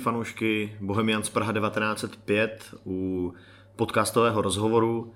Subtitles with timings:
[0.00, 3.32] fanoušky Bohemians Praha 1905 u
[3.76, 5.12] podcastového rozhovoru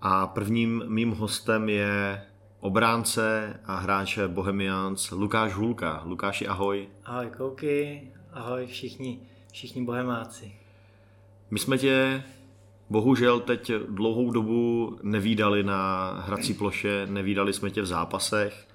[0.00, 2.22] a prvním mým hostem je
[2.60, 6.02] obránce a hráče Bohemians Lukáš Hulka.
[6.04, 6.88] Lukáši, ahoj.
[7.04, 9.20] Ahoj Kouky, ahoj všichni,
[9.52, 10.52] všichni bohemáci.
[11.50, 12.22] My jsme tě
[12.90, 18.68] bohužel teď dlouhou dobu nevídali na hrací ploše, nevídali jsme tě v zápasech.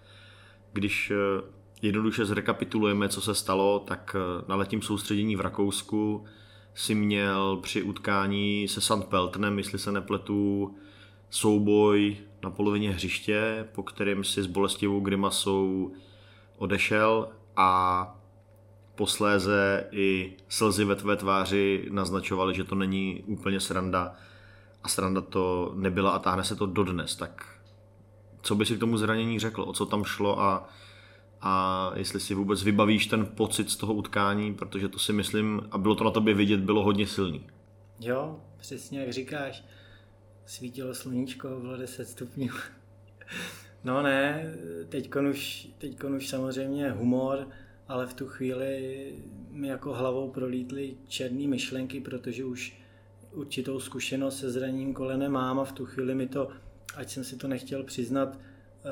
[0.73, 1.52] Když eh,
[1.83, 6.25] jednoduše zrekapitulujeme, co se stalo, tak eh, na letním soustředění v Rakousku
[6.75, 9.03] si měl při utkání se St.
[9.09, 10.75] Peltnem, jestli se nepletu,
[11.29, 15.93] souboj na polovině hřiště, po kterém si s bolestivou grimasou
[16.57, 18.15] odešel a
[18.95, 24.15] posléze i slzy ve tvé tváři naznačovaly, že to není úplně sranda
[24.83, 27.15] a sranda to nebyla a táhne se to dodnes.
[27.15, 27.45] Tak
[28.41, 30.69] co by si k tomu zranění řekl, o co tam šlo a,
[31.45, 35.77] a jestli si vůbec vybavíš ten pocit z toho utkání, protože to si myslím, a
[35.77, 37.47] bylo to na tobě vidět, bylo hodně silný.
[37.99, 39.63] Jo, přesně jak říkáš,
[40.45, 42.49] svítilo sluníčko, bylo 10 stupňů.
[43.83, 44.53] no ne,
[44.89, 47.47] teď už, teďkon už samozřejmě humor,
[47.87, 49.11] ale v tu chvíli
[49.49, 52.77] mi jako hlavou prolítly černé myšlenky, protože už
[53.31, 56.49] určitou zkušenost se zraním kolene mám a v tu chvíli mi to,
[56.95, 58.89] ať jsem si to nechtěl přiznat, eh,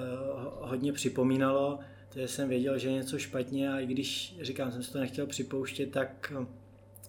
[0.61, 1.79] hodně připomínalo,
[2.13, 5.27] takže jsem věděl, že je něco špatně a i když, říkám, jsem si to nechtěl
[5.27, 6.33] připouštět, tak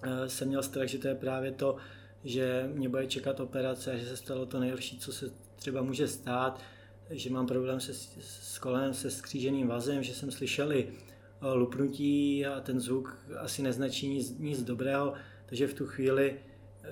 [0.03, 1.77] eh, jsem měl strach, že to je právě to,
[2.25, 6.09] že mě bude čekat operace a že se stalo to nejhorší, co se třeba může
[6.09, 6.61] stát,
[7.11, 12.47] že mám problém se, s kolenem, se skříženým vazem, že jsem slyšel i eh, lupnutí
[12.47, 15.15] a ten zvuk asi neznačí nic, nic dobrého,
[15.47, 16.35] takže v tu chvíli,
[16.85, 16.89] eh,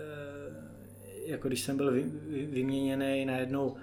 [1.26, 1.92] jako když jsem byl
[2.30, 3.76] vyměněný najednou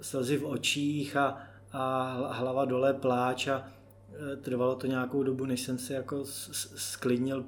[0.00, 3.68] slzy v očích a, a hlava dole pláč a
[4.12, 6.24] eh, trvalo to nějakou dobu, než jsem se jako
[6.76, 7.44] sklidnil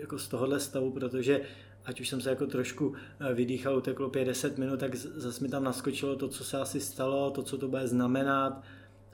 [0.00, 1.40] jako z tohohle stavu, protože
[1.84, 5.64] ať už jsem se jako trošku eh, vydýchal, uteklo 5-10 minut, tak zase mi tam
[5.64, 8.62] naskočilo to, co se asi stalo, to, co to bude znamenat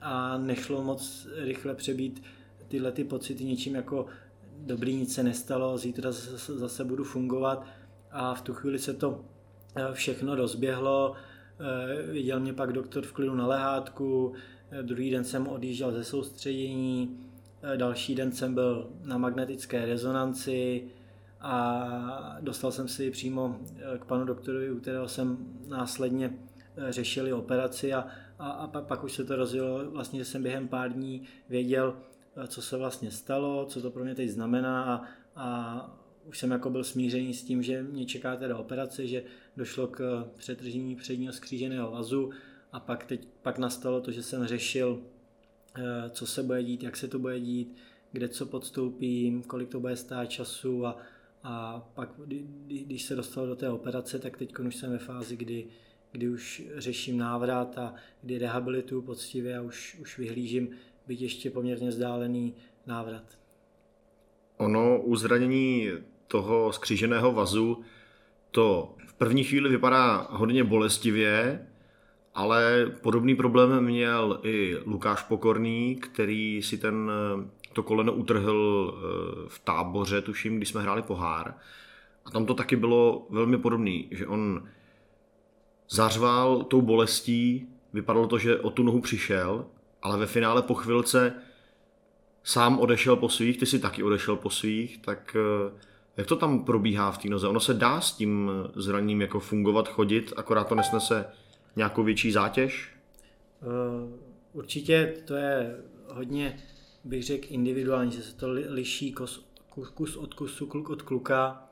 [0.01, 2.23] a nešlo moc rychle přebít
[2.67, 4.05] tyhle ty pocity něčím jako
[4.57, 7.65] dobrý, nic se nestalo, zítra zase, zase budu fungovat
[8.11, 9.25] a v tu chvíli se to
[9.75, 11.15] eh, všechno rozběhlo,
[12.11, 14.33] viděl mě pak doktor v klidu na lehátku,
[14.81, 17.19] druhý den jsem odjížděl ze soustředění,
[17.75, 20.91] další den jsem byl na magnetické rezonanci,
[21.41, 25.37] a dostal jsem si přímo eh, k panu doktorovi, u kterého jsem
[25.67, 26.33] následně
[26.77, 28.07] eh, řešili operaci a,
[28.39, 31.97] a, a pak už se to rozjelo, vlastně, že jsem během pár dní věděl,
[32.43, 35.01] eh, co se vlastně stalo, co to pro mě teď znamená a,
[35.35, 39.23] a už jsem jako byl smířený s tím, že mě čeká teda operace, že
[39.57, 42.29] došlo k přetržení předního skříženého vazu
[42.71, 45.01] a pak, teď, pak nastalo to, že jsem řešil,
[46.09, 47.75] co se bude dít, jak se to bude dít,
[48.11, 50.97] kde co podstoupím, kolik to bude stát času a,
[51.43, 52.09] a pak,
[52.65, 55.67] když se dostal do té operace, tak teď už jsem ve fázi, kdy,
[56.11, 60.69] kdy už řeším návrat a kdy rehabilituju poctivě a už, už vyhlížím
[61.07, 62.53] být ještě poměrně vzdálený
[62.85, 63.23] návrat.
[64.57, 65.89] Ono u zranění
[66.27, 67.83] toho skříženého vazu
[68.51, 71.67] to první chvíli vypadá hodně bolestivě,
[72.35, 77.11] ale podobný problém měl i Lukáš Pokorný, který si ten
[77.77, 79.01] to koleno utrhl eh,
[79.47, 81.53] v táboře, tuším, když jsme hráli pohár.
[82.25, 84.69] A tam to taky bylo velmi podobné, že on
[85.89, 89.65] zařval tou bolestí, vypadalo to, že o tu nohu přišel,
[90.01, 91.33] ale ve finále po chvilce
[92.43, 95.71] sám odešel po svých, ty si taky odešel po svých, tak eh,
[96.17, 97.47] jak to tam probíhá v té noze?
[97.47, 101.25] Ono se dá s tím zraním jako fungovat, chodit, akorát to nesnese
[101.75, 102.91] nějakou větší zátěž?
[103.61, 104.13] Uh,
[104.53, 105.77] určitě to je
[106.13, 106.57] hodně
[107.03, 109.45] bych řekl individuálně, že se to liší kus,
[109.93, 111.69] kus od kusu, kluk od kluka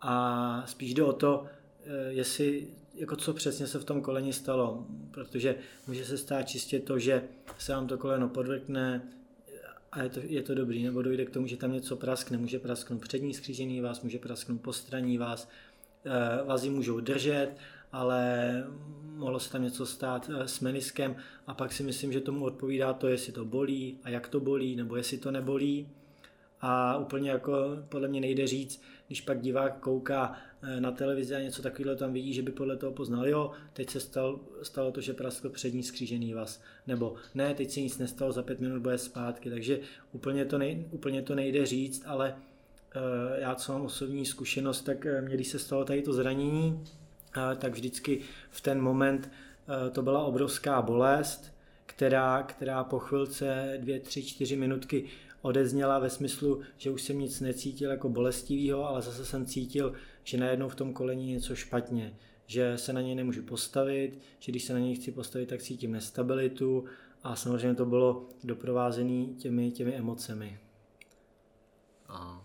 [0.00, 1.44] a spíš jde o to,
[1.84, 5.56] eh, jestli, jako co přesně se v tom koleni stalo, protože
[5.86, 7.22] může se stát čistě to, že
[7.58, 9.02] se vám to koleno podvrkne
[9.98, 12.58] a je to, je to dobrý, nebo dojde k tomu, že tam něco praskne, může
[12.58, 15.48] prasknout přední skřížený vás, může prasknout postranní vás,
[16.04, 17.50] eh, vazy můžou držet,
[17.92, 18.64] ale
[19.16, 21.16] mohlo se tam něco stát eh, s meniskem.
[21.46, 24.76] A pak si myslím, že tomu odpovídá to, jestli to bolí a jak to bolí,
[24.76, 25.88] nebo jestli to nebolí.
[26.60, 27.52] A úplně jako
[27.88, 30.36] podle mě nejde říct, když pak divák kouká
[30.80, 34.00] na televizi a něco takového tam vidí, že by podle toho poznal, jo, teď se
[34.00, 38.42] stalo, stalo to, že praskl přední skřížený vás, nebo ne, teď se nic nestalo, za
[38.42, 39.80] pět minut bude zpátky, takže
[40.12, 43.02] úplně to, nej, úplně to nejde říct, ale uh,
[43.38, 46.84] já co mám osobní zkušenost, tak mě když se stalo tady to zranění,
[47.58, 48.20] tak vždycky
[48.50, 51.52] v ten moment eh, to byla obrovská bolest,
[51.86, 55.04] která, která po chvilce dvě, tři, čtyři minutky
[55.42, 59.92] odezněla ve smyslu, že už jsem nic necítil jako bolestivého, ale zase jsem cítil,
[60.28, 62.14] že najednou v tom koleni je něco špatně,
[62.46, 65.92] že se na něj nemůžu postavit, že když se na něj chci postavit, tak cítím
[65.92, 66.84] nestabilitu
[67.22, 70.58] a samozřejmě to bylo doprovázené těmi, těmi emocemi.
[72.08, 72.44] A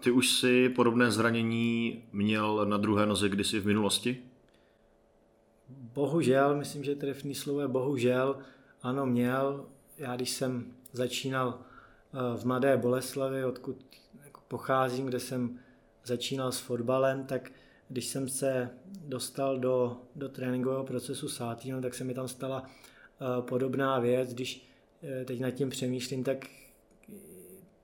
[0.00, 4.22] ty už si podobné zranění měl na druhé noze kdysi v minulosti?
[5.68, 8.38] Bohužel, myslím, že trefný slovo je bohužel,
[8.82, 9.66] ano měl.
[9.98, 13.76] Já když jsem začínal eh, v Mladé Boleslavi, odkud
[14.24, 15.58] jako pocházím, kde jsem
[16.08, 17.52] začínal s fotbalem, tak
[17.88, 18.70] když jsem se
[19.04, 24.34] dostal do, do tréninkového procesu s Átinem, tak se mi tam stala uh, podobná věc.
[24.34, 24.68] Když
[25.02, 26.46] uh, teď nad tím přemýšlím, tak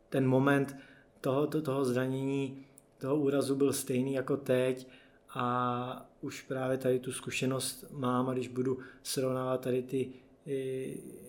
[0.09, 0.77] ten moment
[1.21, 2.67] toho, to, toho zranění,
[2.99, 4.89] toho úrazu byl stejný jako teď
[5.35, 10.13] a už právě tady tu zkušenost mám a když budu srovnávat tady ty,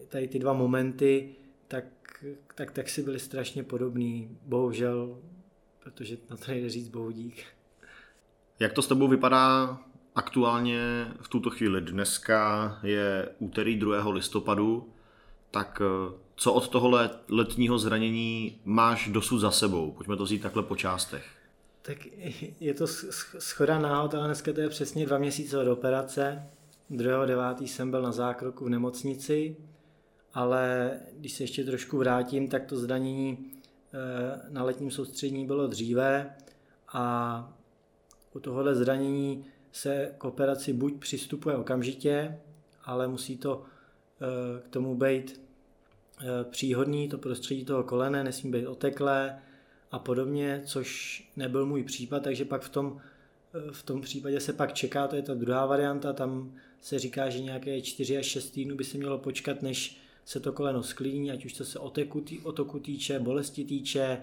[0.08, 1.36] tady ty dva momenty,
[1.68, 1.86] tak,
[2.56, 4.38] tak, tak si byly strašně podobný.
[4.46, 5.22] Bohužel,
[5.86, 7.44] protože na to nejde říct bohu dík.
[8.60, 9.78] Jak to s tebou vypadá
[10.16, 10.80] aktuálně
[11.22, 11.82] v tuto chvíli?
[11.82, 14.10] Dneska je úterý 2.
[14.10, 14.90] listopadu,
[15.52, 19.92] tak eh, co od toho letního zranění máš dosud za sebou?
[19.92, 21.26] Pojďme to vzít takhle po částech.
[21.82, 21.98] Tak
[22.60, 22.88] je to
[23.40, 26.44] schoda náhod, ale dneska to je přesně dva měsíce od operace.
[26.92, 27.64] 2.9.
[27.64, 29.58] jsem byl na zákroku v nemocnici,
[30.34, 33.55] ale když se ještě trošku vrátím, tak to zranění
[34.50, 36.36] na letním soustřední bylo dříve
[36.94, 37.58] a
[38.34, 42.40] u tohohle zranění se k operaci buď přistupuje okamžitě,
[42.84, 45.42] ale musí to eh, k tomu být
[46.22, 49.40] eh, příhodný, to prostředí toho kolene nesmí být oteklé
[49.92, 52.98] a podobně, což nebyl můj případ, takže pak v tom,
[53.54, 57.30] eh, v tom případě se pak čeká, to je ta druhá varianta, tam se říká,
[57.30, 61.32] že nějaké 4 až 6 týdnů by se mělo počkat, než se to koleno sklíní,
[61.32, 64.22] ať už to se oteku, otoku týče, bolesti týče,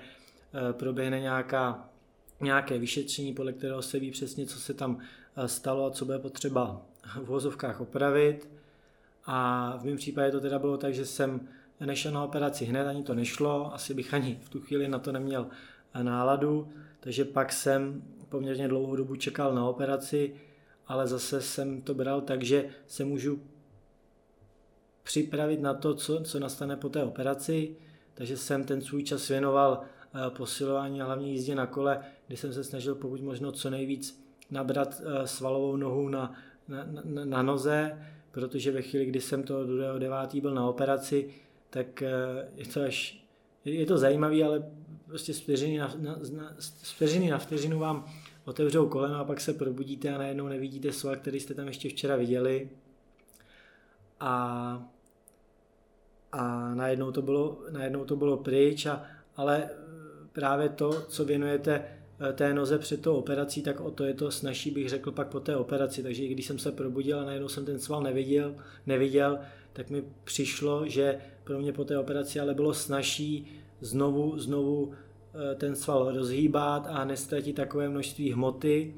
[0.73, 1.93] proběhne nějaká
[2.43, 4.99] nějaké vyšetření, podle kterého se ví přesně, co se tam
[5.37, 6.83] eh, stalo a co bude potřeba
[7.17, 8.49] v vozovkách opravit.
[9.27, 11.49] A v mém případě to teda bylo tak, že jsem
[11.81, 15.13] nešel na operaci hned, ani to nešlo, asi bych ani v tu chvíli na to
[15.13, 15.47] neměl
[15.95, 16.69] eh, náladu,
[17.01, 20.35] takže pak jsem poměrně dlouhou dobu čekal na operaci,
[20.87, 23.41] ale zase jsem to bral tak, že se můžu
[25.03, 27.77] připravit na to, co, co nastane po té operaci,
[28.15, 29.85] takže jsem ten svůj čas věnoval
[30.15, 34.25] Eh, posilování a hlavně jízdě na kole, kdy jsem se snažil pokud možno co nejvíc
[34.51, 36.35] nabrat eh, svalovou nohu na,
[36.69, 37.99] na, na, na noze,
[38.31, 40.35] protože ve chvíli, kdy jsem to do 9.
[40.35, 41.31] byl na operaci,
[41.71, 42.11] tak eh,
[42.57, 43.25] je to až,
[43.65, 44.71] je to zajímavé, ale
[45.07, 46.57] prostě vteřiny na, na, na,
[47.31, 48.13] na vteřinu vám
[48.45, 52.17] otevřou koleno a pak se probudíte a najednou nevidíte sval, který jste tam ještě včera
[52.17, 52.69] viděli.
[54.23, 54.89] A,
[56.33, 59.03] a najednou, to bylo, najednou to bylo pryč, a,
[59.37, 59.71] ale
[60.33, 61.85] právě to, co věnujete
[62.31, 65.29] eh, té noze před tou operací, tak o to je to snažší, bych řekl, pak
[65.29, 66.03] po té operaci.
[66.03, 68.55] Takže když jsem se probudil a najednou jsem ten sval neviděl,
[68.87, 69.39] neviděl
[69.73, 73.47] tak mi přišlo, že pro mě po té operaci ale bylo snažší
[73.81, 78.95] znovu, znovu eh, ten sval rozhýbat a nestratit takové množství hmoty.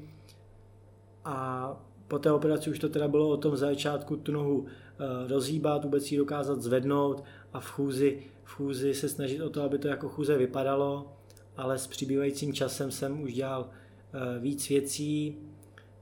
[1.25, 1.69] A
[2.07, 4.84] po té operaci už to teda bylo o tom začátku tu nohu eh,
[5.27, 7.23] rozhýbat, vůbec ji dokázat zvednout
[7.53, 11.15] a v chůzi, v chůzi se snažit o to, aby to jako chůze vypadalo
[11.57, 15.37] ale s přibývajícím časem jsem už dělal eh, víc věcí,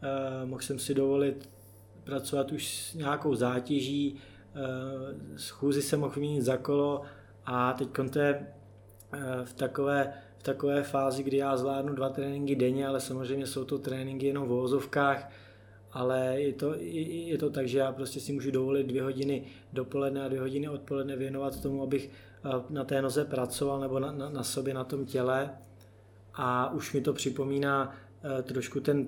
[0.01, 1.49] eh, mohl jsem si dovolit
[2.03, 4.59] pracovat už s nějakou zátěží, eh,
[5.37, 7.01] schůzi jsem mohl vyměnit za kolo
[7.45, 8.47] a teď to je
[9.43, 13.79] v takové, v takové fázi, kdy já zvládnu dva tréninky denně, ale samozřejmě jsou to
[13.79, 15.31] tréninky jenom v vozovkách,
[15.93, 20.25] ale je to, je to tak, že já prostě si můžu dovolit dvě hodiny dopoledne
[20.25, 22.09] a dvě hodiny odpoledne věnovat tomu, abych
[22.69, 25.49] na té noze pracoval nebo na, na, na sobě, na tom těle.
[26.33, 27.95] A už mi to připomíná
[28.39, 29.07] eh, trošku ten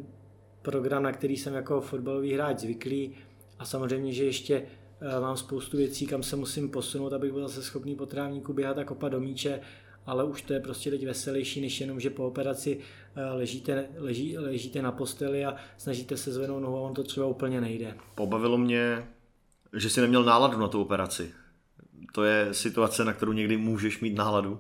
[0.62, 3.14] program, na který jsem jako fotbalový hráč zvyklý.
[3.60, 4.64] A samozřejmě, že ještě
[5.02, 8.78] eh, mám spoustu věcí, kam se musím posunout, abych byl zase schopný po trávníku běhat
[8.78, 9.60] a kopat do míče,
[10.06, 12.80] ale už to je prostě teď veselější, než jenom, že po operaci
[13.16, 17.26] eh, ležíte, leží, ležíte na posteli a snažíte se zvednout nohu a on to třeba
[17.26, 17.98] úplně nejde.
[18.16, 19.08] Pobavilo mě,
[19.74, 21.32] že jsi neměl náladu na tu operaci
[22.16, 24.60] to je situace, na kterou někdy můžeš mít náladu?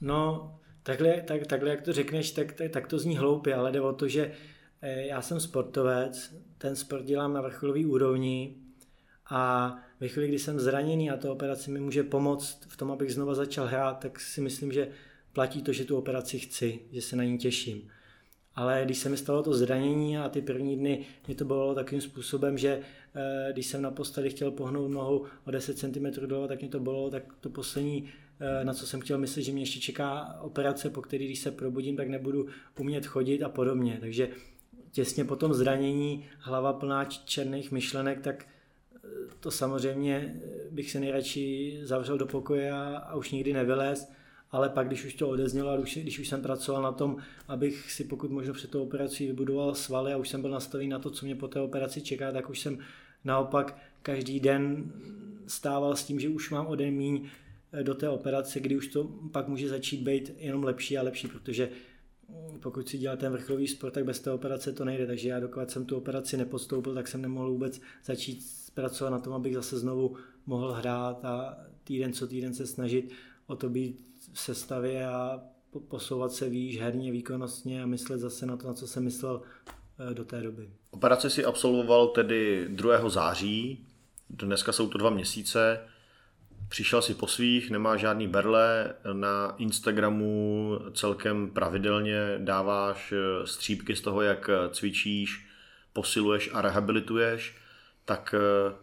[0.00, 3.80] No, takhle, tak, takhle jak to řekneš, tak, tak, tak to zní hloupě, ale jde
[3.80, 4.32] o to, že
[4.82, 8.56] eh, já jsem sportovec, ten sport dělám na vrcholový úrovni
[9.30, 13.14] a ve chvíli, kdy jsem zraněný a ta operace mi může pomoct v tom, abych
[13.14, 14.88] znova začal hrát, tak si myslím, že
[15.32, 17.90] platí to, že tu operaci chci, že se na ní těším.
[18.54, 22.00] ale když se mi stalo to zranění a ty první dny mě to bylo takovým
[22.00, 22.80] způsobem, že
[23.14, 26.80] eh, když jsem na posteli chtěl pohnout nohou o 10 cm dolů, tak mě to
[26.80, 28.08] bylo, tak to poslední
[28.40, 31.50] eh, na co jsem chtěl myslet, že mě ještě čeká operace, po který když se
[31.50, 32.46] probudím, tak nebudu
[32.78, 33.98] umět chodit a podobně.
[34.00, 34.28] Takže
[34.90, 38.46] těsně po tom zranění, hlava plná černých myšlenek, tak
[39.40, 44.08] to samozřejmě bych se nejradši zavřel do pokoje a, a už nikdy nevylez
[44.50, 47.16] ale pak, když už to odeznělo a když, když už jsem pracoval na tom,
[47.48, 50.98] abych si pokud možno před tou operací vybudoval svaly a už jsem byl nastavený na
[50.98, 52.78] to, co mě po té operaci čeká, tak už jsem
[53.24, 54.92] naopak každý den
[55.46, 57.28] stával s tím, že už mám ode míň
[57.72, 61.28] eh, do té operace, kdy už to pak může začít být jenom lepší a lepší,
[61.28, 61.68] protože
[62.28, 65.06] mm, pokud si dělá ten vrcholový sport, tak bez té operace to nejde.
[65.06, 69.32] Takže já dokud jsem tu operaci nepodstoupil, tak jsem nemohl vůbec začít pracovat na tom,
[69.32, 70.16] abych zase znovu
[70.46, 73.12] mohl hrát a týden co týden se snažit
[73.46, 75.40] o to být v sestavě a
[75.88, 79.42] posouvat se výš herně, výkonnostně a myslet zase na to, na co jsem myslel
[80.10, 80.70] eh, do té doby.
[80.90, 83.08] Operaci si absolvoval tedy 2.
[83.08, 83.86] září,
[84.30, 85.80] dneska jsou to dva měsíce,
[86.68, 94.00] přišel si po svých, nemá žádný berle, na Instagramu celkem pravidelně dáváš eh, střípky z
[94.00, 95.46] toho, jak cvičíš,
[95.92, 97.65] posiluješ a rehabilituješ,
[98.06, 98.74] tak eh,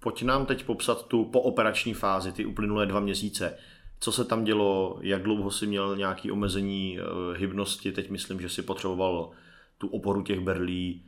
[0.00, 3.58] pojď nám teď popsat tu pooperační fázi, ty uplynulé dva měsíce
[4.00, 8.48] co se tam dělo, jak dlouho si měl nějaké omezení uh, hybnosti, teď myslím, že
[8.48, 9.30] si potřeboval
[9.78, 11.04] tu oporu těch berlí.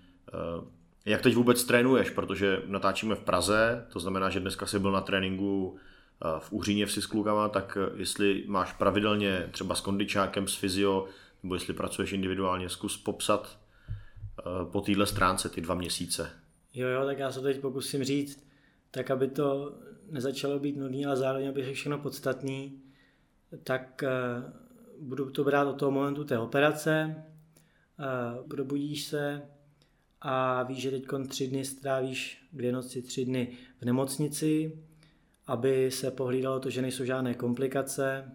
[0.59, 0.65] Uh,
[1.05, 5.01] jak teď vůbec trénuješ, protože natáčíme v Praze, to znamená, že dneska jsi byl na
[5.01, 5.77] tréninku
[6.39, 11.07] v Úříně v klukama, tak jestli máš pravidelně třeba s kondičákem, s fyzio,
[11.43, 13.59] nebo jestli pracuješ individuálně, zkus popsat
[14.73, 16.31] po téhle stránce ty dva měsíce.
[16.75, 18.47] Jo, jo, tak já se teď pokusím říct,
[18.91, 19.79] tak aby to
[20.11, 22.83] nezačalo být nudný, ale zároveň aby všechno podstatný,
[23.65, 24.09] tak eh,
[25.01, 27.25] budu to brát od toho momentu té operace,
[28.01, 29.43] eh, probudíš se
[30.21, 34.79] a víš, že teď tři dny strávíš dvě noci, tři dny v nemocnici,
[35.47, 38.33] aby se pohlídalo to, že nejsou žádné komplikace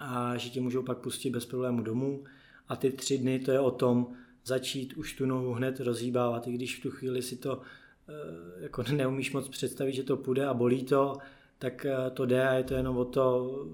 [0.00, 2.24] a že ti můžou pak pustit bez problému domů.
[2.68, 4.16] A ty tři dny to je o tom
[4.46, 7.62] začít už tu nohu hned rozhýbávat, i když v tu chvíli si to
[8.08, 11.16] Eh, jako neumíš moc představit, že to půjde a bolí to,
[11.58, 13.66] tak eh, to jde a je to jenom o to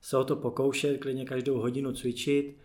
[0.00, 2.56] se o to pokoušet, klidně každou hodinu cvičit,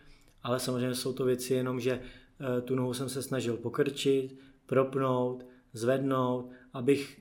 [0.42, 5.46] ale samozřejmě jsou to věci jenom, že eh, tu nohu jsem se snažil pokrčit, propnout,
[5.72, 7.20] zvednout, abych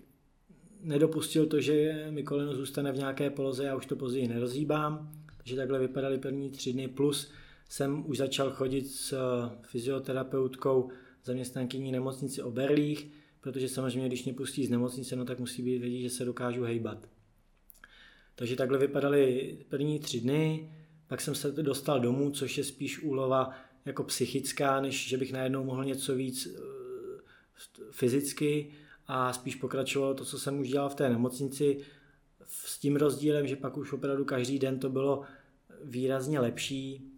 [0.82, 5.56] nedopustil to, že mi koleno zůstane v nějaké poloze, já už to později nerozhýbám, takže
[5.56, 7.32] takhle vypadaly první tři dny, plus
[7.72, 9.18] jsem už začal chodit s
[9.62, 10.90] fyzioterapeutkou
[11.24, 13.12] zaměstnankyní nemocnici o Berlích,
[13.42, 16.63] protože samozřejmě, když mě pustí z nemocnice, no tak musí být vědět, že se dokážu
[16.63, 17.10] hejbat.
[18.36, 20.74] Takže takhle vypadaly první tři dny,
[21.08, 23.50] pak jsem se dostal domů, což je spíš úlova
[23.86, 26.60] jako psychická, než že bych najednou mohl něco víc eh,
[27.92, 28.72] fyzicky
[29.08, 31.78] a spíš pokračovalo to, co jsem už dělal v té nemocnici,
[32.46, 35.22] s tím rozdílem, že pak už opravdu každý den to bylo
[35.84, 37.11] výrazně lepší.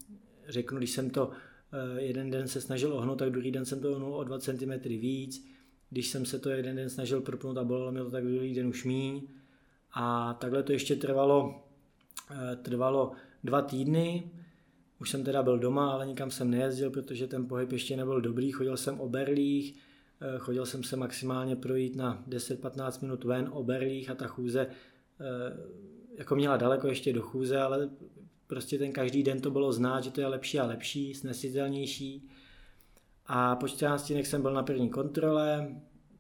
[0.48, 3.92] Řeknu, když jsem to eh, jeden den se snažil ohnout, tak druhý den jsem to
[3.92, 5.54] ohnul o 2 cm víc
[5.94, 8.68] když jsem se to jeden den snažil propnout a bolelo mě to tak druhý den
[8.68, 9.28] už míň.
[9.94, 11.64] A takhle to ještě trvalo,
[12.32, 13.12] eh, trvalo
[13.44, 14.32] dva týdny.
[15.00, 18.52] Už jsem teda byl doma, ale nikam jsem nejezdil, protože ten pohyb ještě nebyl dobrý.
[18.52, 19.80] Chodil jsem o berlích,
[20.22, 24.68] eh, chodil jsem se maximálně projít na 10-15 minut ven o berlích a ta chůze
[26.18, 27.90] jako měla daleko ještě do chůze, ale
[28.54, 32.30] prostě ten každý den to bylo znát, že to je lepší a lepší, snesitelnější.
[33.26, 35.76] A po 14 dnech jsem byl na první kontrole,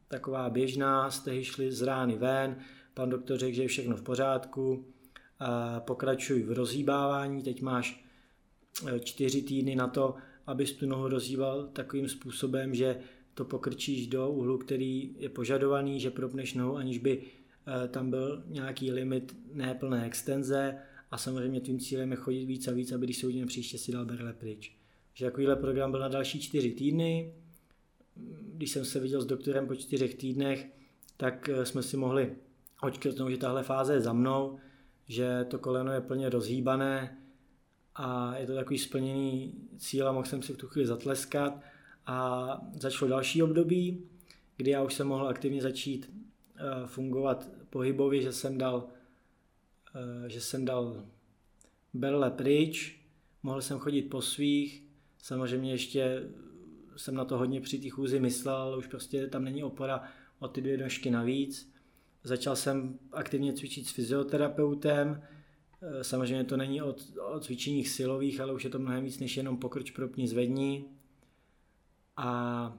[0.07, 2.55] taková běžná, stehy šly z rány ven,
[2.93, 4.85] pan doktor řekl, že je všechno v pořádku,
[5.79, 8.05] pokračuj v rozhýbávání, teď máš
[8.87, 10.15] e, čtyři týdny na to,
[10.47, 12.99] abys tu nohu rozhýbal takovým způsobem, že
[13.33, 18.43] to pokrčíš do úhlu, který je požadovaný, že propneš nohu, aniž by e, tam byl
[18.47, 20.77] nějaký limit neplné extenze
[21.13, 23.91] a samozřejmě tvým cílem je chodit víc a víc, aby když se uvidíme příště si
[23.91, 27.33] dal berle pryč že takovýhle program byl na další čtyři týdny.
[28.41, 30.67] Když jsem se viděl s doktorem po čtyřech týdnech,
[31.17, 32.35] tak eh, jsme si mohli
[32.81, 34.57] očkrtnout, že tahle fáze je za mnou,
[35.07, 37.17] že to koleno je plně rozhýbané
[37.95, 41.61] a je to takový splněný cíl a mohl jsem si v tu chvíli zatleskat
[42.05, 44.03] a začalo další období,
[44.57, 46.13] kdy já už jsem mohl aktivně začít
[46.55, 48.87] eh, fungovat pohybově, že jsem dal,
[50.27, 51.05] že jsem dal
[51.93, 52.99] berle pryč,
[53.43, 54.83] mohl jsem chodit po svých,
[55.23, 56.29] Samozřejmě ještě
[56.97, 60.03] jsem na to hodně při té chůzi myslel, už prostě tam není opora
[60.39, 61.73] o ty dvě nožky navíc.
[62.23, 65.23] Začal jsem aktivně cvičit s fyzioterapeutem,
[66.01, 66.95] samozřejmě to není o,
[67.39, 70.85] cvičeních silových, ale už je to mnohem víc než jenom pokrč propni zvední.
[72.17, 72.77] A,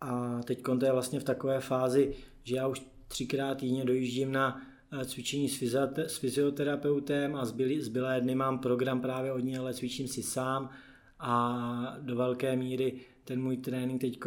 [0.00, 4.62] a teď to je vlastně v takové fázi, že já už třikrát týdně dojíždím na
[4.62, 4.73] eh,
[5.04, 10.70] cvičení s fyzioterapeutem a zbylé, dny mám program právě od něj, ale cvičím si sám
[11.20, 14.18] a do velké míry ten můj trénink teď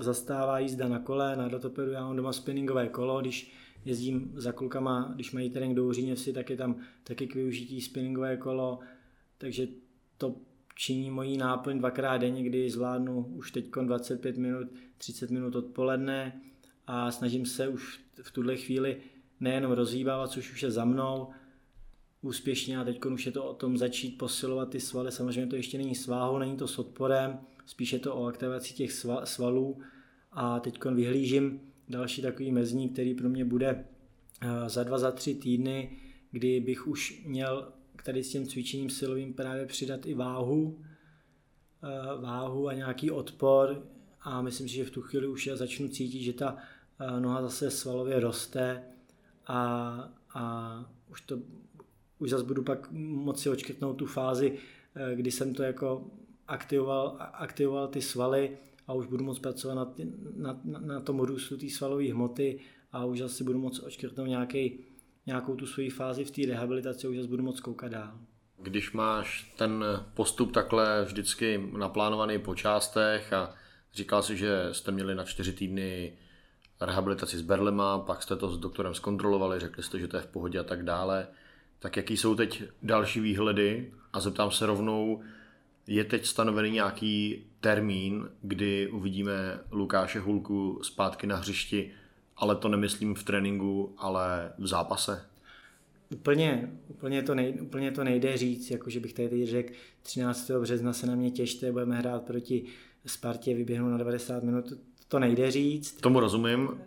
[0.00, 3.52] zastává jízda na kole, na rotopedu já mám doma spinningové kolo, když
[3.84, 8.36] jezdím za klukama, když mají trénink do Uříněvsi, tak je tam taky k využití spinningové
[8.36, 8.78] kolo,
[9.38, 9.66] takže
[10.18, 10.36] to
[10.74, 14.68] činí mojí náplň dvakrát denně, kdy zvládnu už teď 25 minut,
[14.98, 16.40] 30 minut odpoledne
[16.86, 18.96] a snažím se už v tuhle chvíli
[19.42, 21.28] nejenom rozhýbávat, což už je za mnou,
[22.22, 25.12] úspěšně a teď už je to o tom začít posilovat ty svaly.
[25.12, 28.92] Samozřejmě to ještě není sváhou, není to s odporem, spíše to o aktivaci těch
[29.24, 29.78] svalů.
[30.32, 33.84] A teď vyhlížím další takový mezník, který pro mě bude
[34.40, 35.96] eh, za dva, za tři týdny,
[36.30, 37.72] kdy bych už měl
[38.04, 40.78] tady s tím cvičením silovým právě přidat i váhu,
[41.82, 43.86] eh, váhu a nějaký odpor.
[44.20, 46.56] A myslím si, že v tu chvíli už já začnu cítit, že ta
[47.00, 48.91] eh, noha zase svalově roste
[49.46, 51.38] a, a už to
[52.22, 54.58] už zase budu pak moci očkrtnout tu fázi,
[55.14, 56.10] kdy jsem to jako
[56.48, 59.94] aktivoval, aktivoval ty svaly a už budu moct pracovat na,
[60.36, 62.60] na, na, na tom růstu té svalové hmoty
[62.92, 64.78] a už asi budu moct očkrtnout nějaký,
[65.26, 68.18] nějakou tu svoji fázi v té rehabilitaci a už zase budu moct koukat dál.
[68.58, 69.84] Když máš ten
[70.14, 73.54] postup takhle vždycky naplánovaný po částech a
[73.94, 76.18] říkal si, že jste měli na čtyři týdny
[76.86, 80.26] rehabilitaci s berlema, pak jste to s doktorem zkontrolovali, řekli jste, že to je v
[80.26, 81.26] pohodě a tak dále,
[81.78, 85.22] tak jaký jsou teď další výhledy a zeptám se rovnou,
[85.86, 91.90] je teď stanovený nějaký termín, kdy uvidíme Lukáše Hulku zpátky na hřišti,
[92.36, 95.24] ale to nemyslím v tréninku, ale v zápase?
[96.10, 100.50] Úplně, úplně, to nejde, úplně to nejde říct, jako že bych tady řekl, 13.
[100.50, 102.64] března se na mě těšte, budeme hrát proti
[103.06, 104.72] Spartě, vyběhnu na 90 minut,
[105.12, 106.00] to nejde říct.
[106.00, 106.80] Tomu rozumím,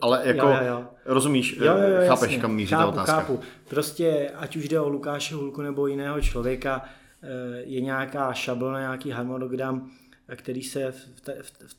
[0.00, 0.84] ale jako, jo, jo, jo.
[1.04, 2.38] rozumíš, jo, jo, jo, chápeš, jasně.
[2.38, 3.20] kam míří chápu, ta otázka.
[3.20, 3.40] Chápu.
[3.68, 6.82] Prostě, ať už jde o Lukáše Hulku nebo jiného člověka,
[7.22, 9.90] Eh, je nějaká šablona, nějaký harmonogram,
[10.36, 10.96] který se v,
[11.42, 11.72] v, v,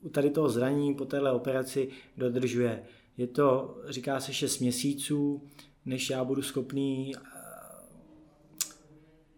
[0.00, 2.82] u tady toho zranění po téhle operaci dodržuje.
[3.16, 5.42] Je to, říká se 6 měsíců,
[5.84, 7.20] než já budu schopný eh,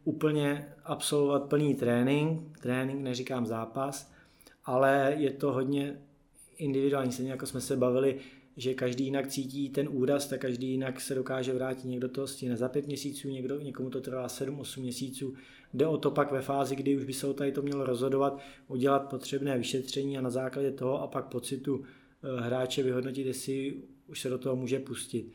[0.04, 4.11] úplně absolvovat plný trénink, trénink neříkám zápas,
[4.64, 6.00] ale je to hodně
[6.56, 8.20] individuální, stejně jako jsme se bavili
[8.56, 11.84] že každý jinak cítí ten úraz, tak každý jinak se dokáže vrátit.
[11.88, 15.34] Někdo to stihne za pět měsíců, někdo, někomu to trvá 7-8 měsíců.
[15.74, 18.40] Jde o to pak ve fázi, kdy už by se o tady to mělo rozhodovat,
[18.68, 24.20] udělat potřebné vyšetření a na základě toho a pak pocitu eh, hráče vyhodnotit, jestli už
[24.20, 25.32] se do toho může pustit.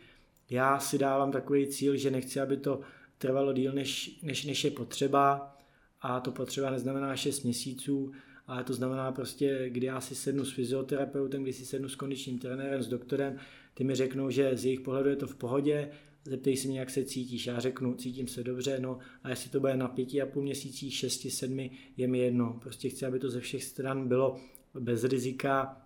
[0.49, 2.79] Já si dávám takový cíl, že nechci, aby to
[3.17, 5.55] trvalo díl, než, než, než je potřeba
[6.01, 8.11] a to potřeba neznamená 6 měsíců,
[8.47, 12.39] ale to znamená prostě, kdy já si sednu s fyzioterapeutem, kdy si sednu s kondičním
[12.39, 13.37] trenérem, s doktorem,
[13.73, 15.91] ty mi řeknou, že z jejich pohledu je to v pohodě,
[16.25, 17.47] zeptej se mě, jak se cítíš.
[17.47, 20.93] Já řeknu, cítím se dobře, no a jestli to bude na pěti a půl měsících,
[20.93, 22.59] šesti, sedmi, je mi jedno.
[22.61, 24.39] Prostě chci, aby to ze všech stran bylo
[24.79, 25.81] bez rizika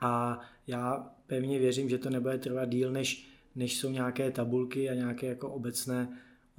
[0.00, 4.94] a já pevně věřím, že to nebude trvat díl, než, než jsou nějaké tabulky a
[4.94, 6.08] nějaké jako obecné,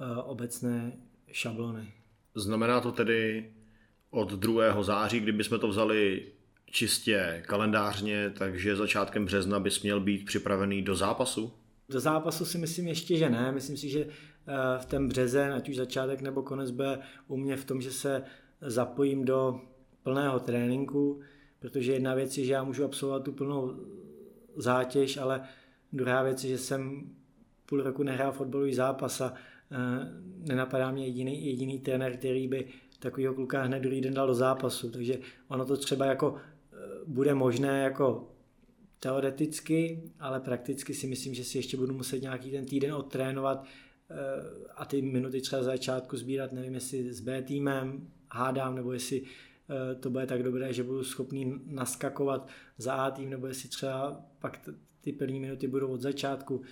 [0.00, 0.92] uh, obecné
[1.32, 1.92] šablony.
[2.34, 3.50] Znamená to tedy,
[4.10, 4.82] od 2.
[4.82, 6.26] září, kdyby jsme to vzali
[6.70, 11.52] čistě kalendářně, takže začátkem března bys měl být připravený do zápasu?
[11.88, 13.52] Do zápasu si myslím ještě, že ne.
[13.52, 17.56] Myslím si, že eh, v ten březen, ať už začátek nebo konec, bude u mě
[17.56, 18.22] v tom, že se
[18.60, 19.60] zapojím do
[20.02, 21.20] plného tréninku,
[21.58, 23.76] protože jedna věc je, že já můžu absolvovat tu plnou
[24.56, 25.40] zátěž, ale
[25.92, 27.10] druhá věc je, že jsem
[27.66, 29.76] půl roku nehrál fotbalový zápas a eh,
[30.48, 34.90] nenapadá mě jediný, jediný trenér, který by takového kluka hned druhý den dal do zápasu,
[34.90, 38.28] takže ono to třeba jako eh, bude možné jako
[39.00, 43.64] teoreticky, ale prakticky si myslím, že si ještě budu muset nějaký ten týden odtrénovat
[44.10, 44.14] eh,
[44.76, 49.22] a ty minuty třeba za začátku sbírat, nevím jestli s B týmem, hádám, nebo jestli
[49.22, 54.24] eh, to bude tak dobré, že budu schopný naskakovat za A tým, nebo jestli třeba
[54.38, 54.68] pak
[55.00, 56.62] ty první minuty budou od začátku.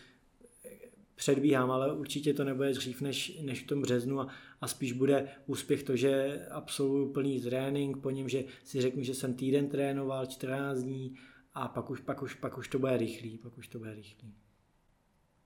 [1.14, 4.28] Předbíhám, ale určitě to nebude dřív než, než v tom březnu a,
[4.60, 9.14] a spíš bude úspěch to, že absolvuju plný trénink, po něm, že si řeknu, že
[9.14, 11.14] jsem týden trénoval, 14 dní
[11.54, 14.34] a pak už, pak už, pak už to bude rychlý, pak už to bude rychlý.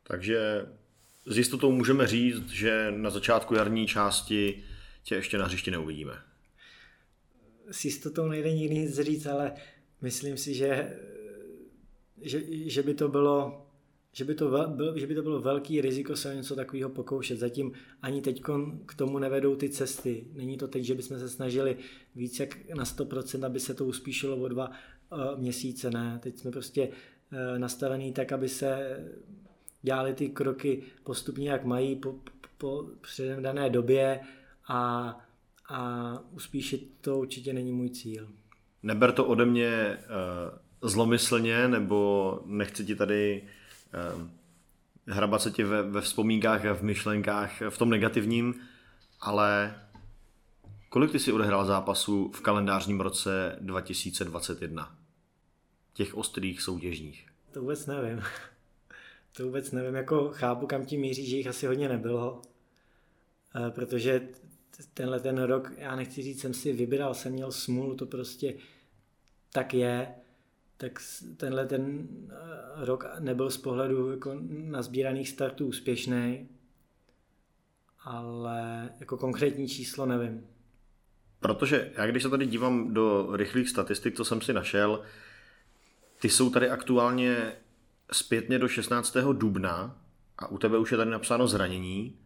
[0.02, 0.66] Takže
[1.26, 4.62] s jistotou můžeme říct, že na začátku jarní části
[5.02, 6.12] tě ještě na hřišti neuvidíme.
[7.70, 9.52] S jistotou nejde nikdy nic říct, ale
[10.00, 10.98] myslím si, že,
[12.22, 13.66] že, že by to bylo
[14.12, 17.38] že by, to byl, že by to bylo velký riziko se něco takového pokoušet.
[17.38, 18.42] Zatím ani teď
[18.86, 20.24] k tomu nevedou ty cesty.
[20.32, 21.76] Není to teď, že bychom se snažili
[22.14, 25.90] víc jak na 100%, aby se to uspíšilo o dva uh, měsíce.
[25.90, 29.00] Ne, teď jsme prostě uh, nastavený tak, aby se
[29.82, 32.14] dělali ty kroky postupně, jak mají po,
[32.58, 34.20] po předem dané době
[34.68, 35.10] a,
[35.68, 38.28] a uspíšit to určitě není můj cíl.
[38.82, 43.42] Neber to ode mě uh, zlomyslně, nebo nechci ti tady
[45.07, 48.55] hrabat se ti ve, ve vzpomínkách, v myšlenkách, v tom negativním,
[49.20, 49.74] ale
[50.88, 54.96] kolik ty si odehrál zápasů v kalendářním roce 2021?
[55.92, 57.26] Těch ostrých soutěžních.
[57.50, 58.22] To vůbec nevím.
[59.37, 62.42] To vůbec nevím, jako chápu, kam tím míří, že jich asi hodně nebylo,
[63.66, 64.29] eh, protože
[64.94, 68.55] tenhle ten rok, já nechci říct, jsem si vybral, jsem měl smůlu, to prostě
[69.53, 70.14] tak je,
[70.80, 71.02] tak
[71.36, 76.48] tenhle ten eh, rok nebyl z pohledu jako nazbíraných startů úspěšný,
[78.04, 80.46] ale jako konkrétní číslo nevím.
[81.40, 85.02] Protože já když se tady dívám do rychlých statistik, co jsem si našel,
[86.20, 87.52] ty jsou tady aktuálně
[88.12, 89.16] zpětně do 16.
[89.32, 89.98] dubna
[90.38, 92.18] a u tebe už je tady napsáno zranění.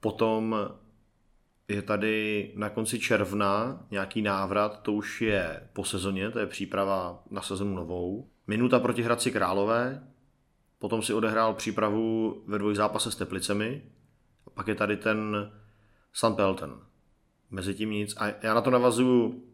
[0.00, 0.56] Potom
[1.68, 7.22] je tady na konci června nějaký návrat, to už je po sezóně, to je příprava
[7.30, 8.28] na sezonu novou.
[8.46, 10.06] Minuta proti Hradci Králové,
[10.78, 13.82] potom si odehrál přípravu ve dvoj zápase s Teplicemi,
[14.46, 15.50] a pak je tady ten
[16.12, 16.74] San Pelten.
[17.50, 18.14] Mezi nic.
[18.16, 19.44] A já na to navazuju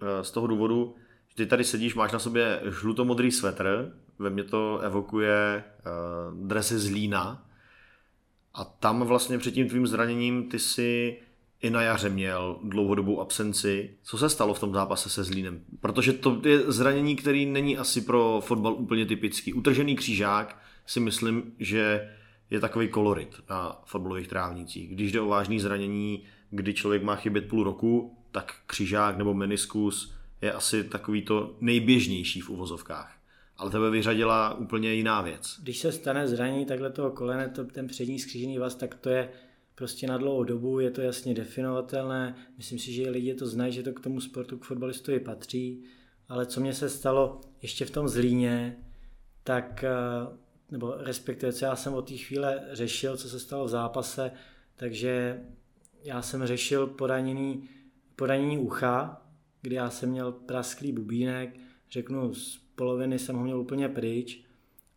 [0.00, 0.94] eh, z toho důvodu,
[1.28, 6.78] že ty tady sedíš, máš na sobě žlutomodrý svetr, ve mně to evokuje uh, dresy
[6.78, 7.46] z Lína.
[8.54, 11.18] A tam vlastně před tím tvým zraněním ty si
[11.62, 13.90] i na jaře měl dlouhodobou absenci.
[14.02, 15.64] Co se stalo v tom zápase se Zlínem?
[15.80, 19.52] Protože to je zranění, který není asi pro fotbal úplně typický.
[19.52, 22.10] Utržený křížák si myslím, že
[22.50, 24.90] je takový kolorit na fotbalových trávnicích.
[24.90, 30.14] Když jde o vážné zranění, kdy člověk má chybět půl roku, tak křížák nebo meniskus
[30.42, 33.20] je asi takový to nejběžnější v uvozovkách
[33.60, 35.56] ale tebe vyřadila úplně jiná věc.
[35.62, 39.28] Když se stane zranění takhle toho kolene, to, ten přední skřížený vaz, tak to je
[39.80, 42.34] prostě na dlouhou dobu, je to jasně definovatelné.
[42.56, 45.84] Myslím si, že lidi to znají, že to k tomu sportu, k fotbalistovi patří.
[46.28, 48.76] Ale co mě se stalo ještě v tom Zlíně,
[49.44, 49.90] tak, eh,
[50.70, 54.32] nebo respektive, co já jsem od té chvíle řešil, co se stalo v zápase,
[54.76, 55.40] takže
[56.04, 57.68] já jsem řešil poranění,
[58.16, 59.26] poranění ucha,
[59.62, 61.56] kdy já jsem měl prasklý bubínek,
[61.90, 62.32] řeknu
[62.74, 64.44] poloviny jsem ho měl úplně pryč.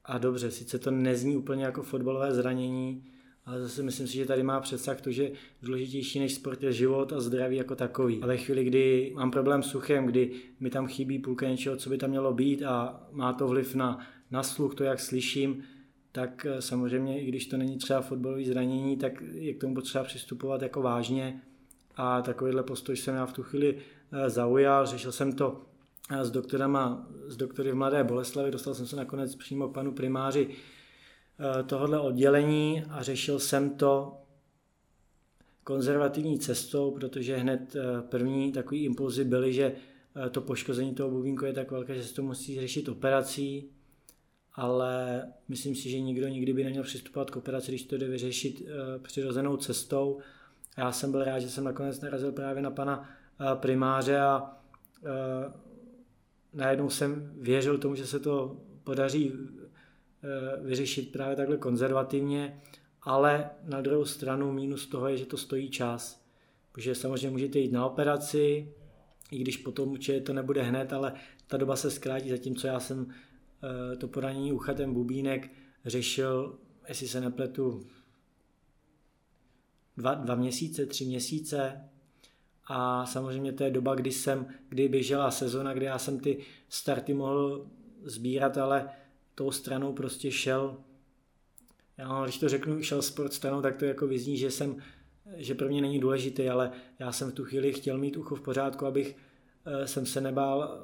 [0.06, 3.13] A dobře, sice to nezní úplně jako fotbalové zranění,
[3.46, 7.14] ale zase myslím si, že tady má přesah to, že důležitější než sport je život
[7.14, 8.20] a zdraví jako takový.
[8.22, 11.90] A ve chvíli, kdy mám problém s uchem, kdy mi tam chybí půlka něčeho, co
[11.90, 15.64] by tam mělo být a má to vliv na, na sluch, to, jak slyším,
[16.12, 20.04] tak eh, samozřejmě, i když to není třeba fotbalové zranění, tak je k tomu potřeba
[20.04, 21.42] přistupovat jako vážně.
[21.96, 23.78] A takovýhle postoj jsem já v tu chvíli
[24.12, 25.62] eh, zaujal, řešil jsem to
[26.22, 30.48] s doktorama, s doktory v Mladé Boleslavi, dostal jsem se nakonec přímo k panu primáři
[30.50, 30.56] eh,
[31.66, 34.18] tohohle oddělení a řešil jsem to
[35.64, 39.74] konzervativní cestou, protože hned eh, první takový impulzy byly, že
[40.26, 43.70] eh, to poškození toho bubínku je tak velké, že se to musí řešit operací,
[44.54, 48.66] ale myslím si, že nikdo nikdy by neměl přistupovat k operaci, když to jde vyřešit
[49.02, 50.20] přirozenou cestou.
[50.78, 53.10] Já jsem byl rád, že jsem nakonec narazil právě na pana
[53.60, 54.58] primáře a
[56.54, 59.63] najednou jsem věřil tomu, že se to podaří eh,
[60.62, 62.62] vyřešit právě takhle konzervativně,
[63.02, 66.24] ale na druhou stranu mínus toho je, že to stojí čas.
[66.72, 68.74] Protože samozřejmě můžete jít na operaci,
[69.32, 71.14] i když potom určitě to nebude hned, ale
[71.48, 73.08] ta doba se zkrátí, zatímco já jsem
[73.94, 75.50] eh, to poranění uchatem bubínek
[75.86, 77.88] řešil, jestli se nepletu,
[79.98, 81.90] dva, dva měsíce, tři měsíce,
[82.68, 86.38] a samozřejmě to je doba, kdy jsem, kdy běžela sezona, kdy já jsem ty
[86.70, 87.68] starty mohl
[88.04, 88.90] sbírat, ale
[89.36, 90.78] tou stranou prostě šel,
[91.98, 94.78] já, když to řeknu, šel sport stranou, tak to jako vyzní, že jsem,
[95.36, 98.42] že pro mě není důležitý, ale já jsem v tu chvíli chtěl mít ucho v
[98.42, 99.16] pořádku, abych
[99.66, 100.80] eh, jsem se nebál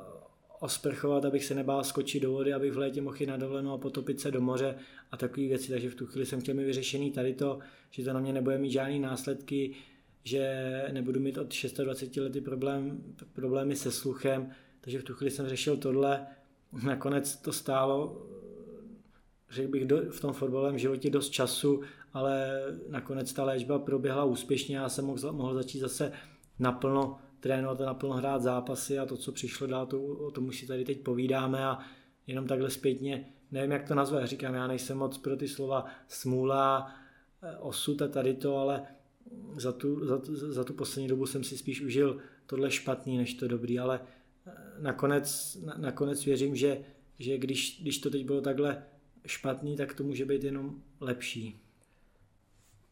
[0.60, 3.78] osprchovat, abych se nebál skočit do vody, abych v létě mohl jít na dovolenou a
[3.78, 4.76] potopit se do moře
[5.12, 5.72] a takové věci.
[5.72, 7.60] Takže v tu chvíli jsem chtěl mít vyřešený tady to,
[7.92, 9.76] že to na mě nebude mít žádný následky,
[10.24, 15.50] že nebudu mít od 26 lety problém, problémy se sluchem, takže v tu chvíli jsem
[15.50, 16.28] řešil tohle.
[16.84, 18.26] Nakonec to stálo,
[19.50, 21.82] řekl bych, do, v tom fotbalovém životě dost času,
[22.14, 26.12] ale nakonec ta léčba proběhla úspěšně a já jsem mohl, mohl začít zase
[26.60, 30.60] naplno trénovat a naplno hrát zápasy a to, co přišlo dál, to, o tom už
[30.60, 31.80] si tady teď povídáme a
[32.28, 36.92] jenom takhle zpětně nevím, jak to nazvat, říkám, já nejsem moc pro ty slova smůla,
[37.60, 38.82] osud a tady to, ale
[39.58, 43.48] za tu, za, za tu poslední dobu jsem si spíš užil tohle špatný, než to
[43.48, 44.00] dobrý, ale
[44.82, 46.78] nakonec, na, nakonec věřím, že,
[47.20, 48.84] že když, když to teď bylo takhle
[49.26, 51.60] špatný, tak to může být jenom lepší.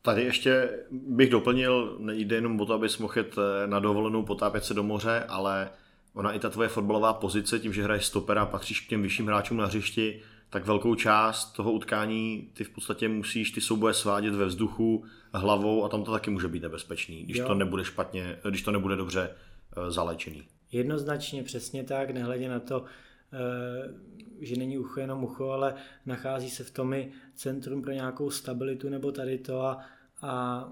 [0.02, 4.66] Tady ještě bych doplnil, nejde jenom o to, abys mohl jet eh, na dovolenou potápět
[4.66, 5.70] se do moře, ale
[6.14, 9.58] ona i ta tvoje fotbalová pozice, tím, že hraješ stopera, patříš k těm vyšším hráčům
[9.58, 14.46] na hřišti, tak velkou část toho utkání ty v podstatě musíš ty souboje svádět ve
[14.46, 17.48] vzduchu hlavou a tam to taky může být nebezpečný, když jo.
[17.48, 19.30] to nebude špatně, když to nebude dobře
[19.78, 20.44] eh, zalečený.
[20.72, 22.86] Jednoznačně přesně tak, nehledě na to,
[23.34, 23.94] eh,
[24.40, 25.76] že není ucho jenom ucho, ale
[26.06, 29.86] nachází se v tom i centrum pro nějakou stabilitu nebo tady to a,
[30.22, 30.64] a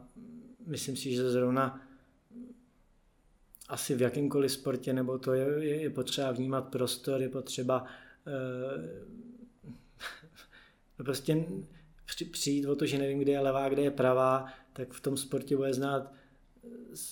[0.67, 1.81] myslím si, že zrovna
[3.67, 7.85] asi v jakýmkoliv sportě, nebo to je, je, je potřeba vnímat prostor, je potřeba
[8.27, 8.31] e,
[11.03, 11.45] prostě
[12.31, 15.57] přijít o to, že nevím, kde je levá, kde je pravá, tak v tom sportě
[15.57, 16.13] bude znát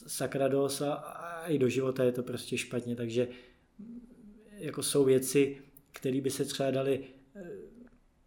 [0.07, 0.95] sakra dos a,
[1.47, 3.27] i do života je to prostě špatně, takže
[4.57, 5.57] jako jsou věci,
[5.91, 7.03] které by se třeba dali
[7.35, 7.43] eh,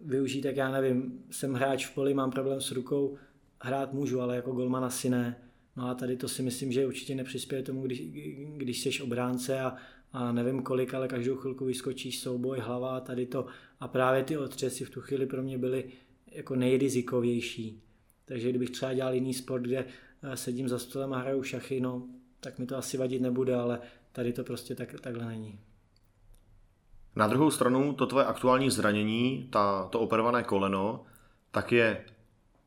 [0.00, 3.16] využít, tak já nevím, jsem hráč v poli, mám problém s rukou,
[3.62, 5.42] hrát můžu, ale jako golman asi ne.
[5.76, 8.02] No a tady to si myslím, že určitě nepřispěje tomu, když,
[8.56, 9.76] když jsi obránce a,
[10.12, 13.46] a nevím kolik, ale každou chvilku vyskočíš souboj, hlava a tady to.
[13.80, 15.84] A právě ty otřesy v tu chvíli pro mě byly
[16.26, 17.82] jako nejrizikovější.
[18.24, 19.84] Takže kdybych třeba dělal jiný sport, kde
[20.34, 22.02] sedím za stolem a hraju šachy, no,
[22.40, 23.80] tak mi to asi vadit nebude, ale
[24.12, 25.58] tady to prostě tak, takhle není.
[27.16, 31.04] Na druhou stranu to tvoje aktuální zranění, ta, to operované koleno,
[31.50, 32.04] tak je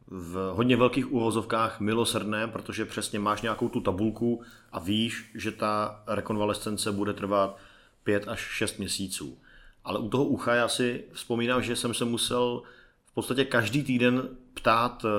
[0.07, 6.03] v hodně velkých úvozovkách milosrdné, protože přesně máš nějakou tu tabulku a víš, že ta
[6.07, 7.57] rekonvalescence bude trvat
[8.03, 9.37] 5 až 6 měsíců.
[9.83, 12.61] Ale u toho ucha já si vzpomínám, že jsem se musel
[13.05, 15.09] v podstatě každý týden ptát eh,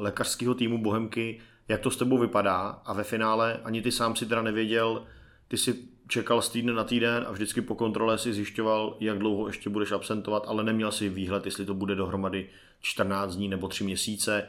[0.00, 4.26] lékařského týmu Bohemky, jak to s tebou vypadá a ve finále ani ty sám si
[4.26, 5.06] teda nevěděl,
[5.48, 5.76] ty si
[6.08, 9.92] čekal z týdne na týden a vždycky po kontrole si zjišťoval, jak dlouho ještě budeš
[9.92, 12.48] absentovat, ale neměl si výhled, jestli to bude dohromady
[12.80, 14.48] 14 dní nebo 3 měsíce.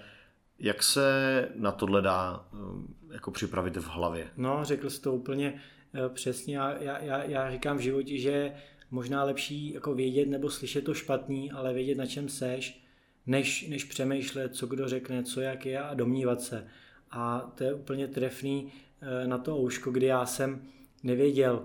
[0.60, 4.28] Jak se na tohle dá eh, jako připravit v hlavě?
[4.38, 5.62] No, řekl jsi to úplně
[5.94, 6.58] eh, přesně.
[6.58, 8.54] Já, já, já říkám v životě, že
[8.92, 12.84] možná lepší jako vědět nebo slyšet to špatný, ale vědět, na čem seš,
[13.28, 16.68] než, než přemýšlet, co kdo řekne, co jak je a domnívat se.
[17.12, 20.62] A to je úplně trefný eh, na to ouško, kdy já jsem
[21.04, 21.64] nevěděl,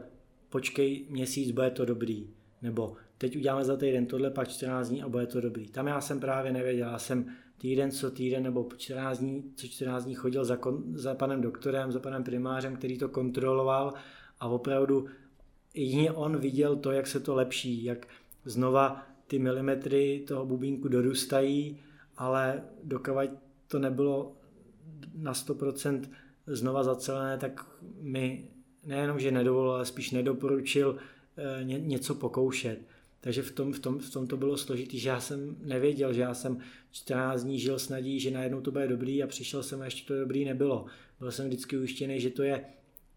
[0.49, 2.31] počkej měsíc, bude to dobrý,
[2.63, 5.69] nebo teď uděláme za týden tohle, pak 14 dní a bude to dobrý.
[5.69, 7.27] Tam já jsem právě nevěděl, já jsem
[7.59, 11.93] týden co týden nebo 14 dní, co 14 dní chodil za, kon, za panem doktorem,
[11.93, 13.95] za panem primářem, který to kontroloval
[14.41, 15.07] a opravdu
[15.75, 18.07] jedině on viděl to, jak se to lepší, jak
[18.45, 21.81] znova ty milimetry toho bubínku dorůstají,
[22.17, 23.31] ale dokavať
[23.69, 24.37] to nebylo
[25.15, 26.03] na 100%
[26.47, 27.67] znova zacelené, tak
[28.01, 28.49] mi
[28.87, 30.97] nejenom, že nedovolil, ale spíš nedoporučil
[31.37, 32.79] eh, něco pokoušet.
[33.21, 36.21] Takže v tom, v, tom, v tom to bylo složitý, že já jsem nevěděl, že
[36.21, 36.59] já jsem
[36.91, 40.09] 14 dní žil s nadějí, že najednou to bude dobrý a přišel jsem a ještě
[40.09, 40.87] to dobrý nebylo.
[41.21, 42.65] Byl jsem vždycky ujištěný, že to je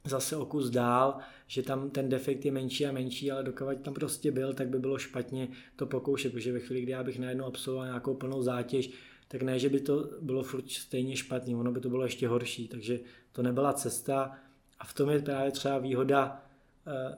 [0.05, 3.93] zase o kus dál, že tam ten defekt je menší a menší, ale dokud tam
[3.93, 7.45] prostě byl, tak by bylo špatně to pokoušet, protože ve chvíli, kdy já bych najednou
[7.45, 8.89] absolvoval nějakou plnou zátěž,
[9.27, 12.67] tak ne, že by to bylo furt stejně špatný, ono by to bylo ještě horší,
[12.67, 12.99] takže
[13.31, 14.37] to nebyla cesta.
[14.79, 16.45] A v tom je právě třeba výhoda
[16.87, 17.17] eh,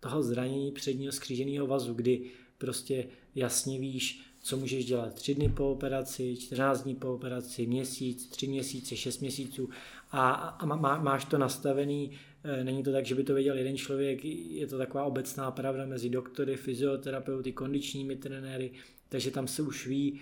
[0.00, 5.14] toho zranění předního skříženého vazu, kdy prostě jasně víš, co můžeš dělat.
[5.14, 9.68] Tři dny po operaci, 14 dní po operaci, měsíc, tři měsíce, šest měsíců.
[10.10, 12.10] A, a má, máš to nastavený,
[12.44, 15.86] eh, není to tak, že by to věděl jeden člověk, je to taková obecná pravda
[15.86, 18.70] mezi doktory, fyzioterapeuty, kondičními trenéry,
[19.08, 20.20] takže tam se už ví,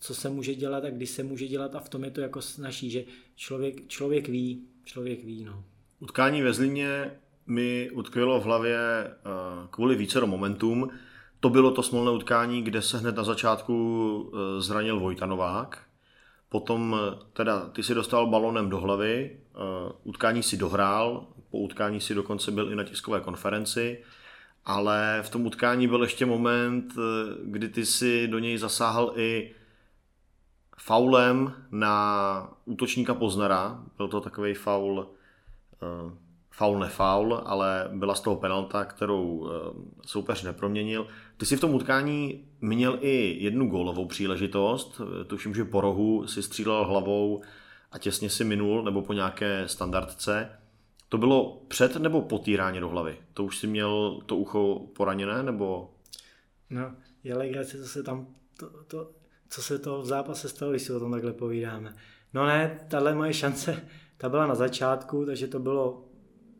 [0.00, 2.42] co se může dělat a kdy se může dělat a v tom je to jako
[2.42, 3.04] snaží, že
[3.36, 5.44] člověk, člověk ví, člověk ví.
[5.44, 5.64] No.
[6.00, 7.10] Utkání ve Zlíně
[7.46, 9.10] mi utkvělo v hlavě eh,
[9.70, 10.90] kvůli více momentům.
[11.40, 15.82] To bylo to smolné utkání, kde se hned na začátku eh, zranil Vojta Novák.
[16.48, 19.40] Potom eh, teda ty si dostal balonem do hlavy,
[20.04, 24.02] utkání si dohrál, po utkání si dokonce byl i na tiskové konferenci,
[24.66, 26.94] ale v tom utkání byl ještě moment,
[27.44, 29.54] kdy ty si do něj zasáhl i
[30.78, 33.84] faulem na útočníka Poznara.
[33.96, 35.16] Byl to takový faul
[35.82, 36.10] Eh,
[36.50, 39.72] faul nefaul, ale byla z toho penalta, kterou eh,
[40.06, 41.06] soupeř neproměnil.
[41.36, 46.26] Ty si v tom utkání měl i jednu gólovou příležitost, eh, tuším, že po rohu
[46.26, 47.42] si střílel hlavou
[47.92, 50.50] a těsně si minul, nebo po nějaké standardce.
[51.08, 52.42] To bylo před nebo po
[52.80, 53.18] do hlavy?
[53.34, 55.94] To už si měl to ucho poraněné, nebo?
[56.70, 58.26] No, je legrace, co se tam,
[58.58, 59.10] to, to,
[59.48, 61.94] co se to v zápase stalo, když si o tom takhle povídáme.
[62.34, 66.08] No ne, tahle moje šance, ta byla na začátku, takže to bylo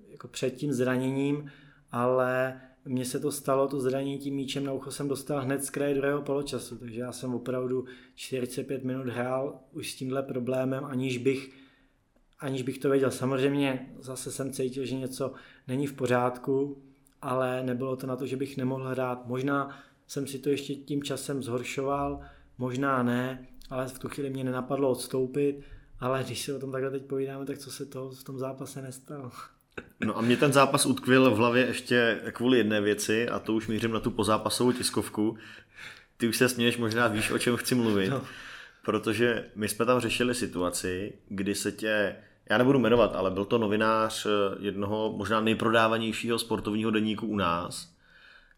[0.09, 1.51] jako před tím zraněním,
[1.93, 5.71] ale mně se to stalo, to zranění tím míčem na ucho jsem dostal hned z
[5.71, 11.19] kraje druhého poločasu, takže já jsem opravdu 45 minut hrál už s tímhle problémem, aniž
[11.19, 11.66] bych,
[12.39, 13.11] aniž bych to věděl.
[13.11, 15.33] Samozřejmě zase jsem cítil, že něco
[15.69, 16.83] není v pořádku,
[17.23, 19.27] ale nebylo to na to, že bych nemohl hrát.
[19.27, 22.21] Možná jsem si to ještě tím časem zhoršoval,
[22.59, 25.61] možná ne, ale v tu chvíli mě nenapadlo odstoupit,
[26.01, 28.83] ale když si o tom takhle teď povídáme, tak co se to v tom zápase
[28.83, 29.31] nestalo.
[30.05, 33.69] No a mě ten zápas utkvil v hlavě ještě kvůli jedné věci a to už
[33.69, 35.37] mířím na tu pozápasovou tiskovku.
[36.17, 38.09] Ty už se směješ, možná víš, o čem chci mluvit.
[38.09, 38.23] No.
[38.87, 42.17] Protože my jsme tam řešili situaci, kdy se tě,
[42.51, 44.27] já nebudu jmenovat, ale byl to novinář
[44.59, 47.93] jednoho možná nejprodávanějšího sportovního deníku u nás,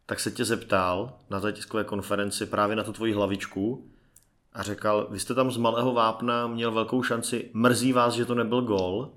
[0.06, 3.90] tak se tě zeptal na té tiskové konferenci právě na tu tvoji hlavičku
[4.52, 8.34] a řekl, vy jste tam z malého vápna měl velkou šanci, mrzí vás, že to
[8.34, 9.10] nebyl gol.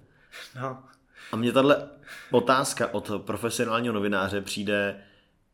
[0.62, 0.84] No.
[1.32, 1.90] A mě tahle
[2.32, 5.04] otázka od profesionálního novináře přijde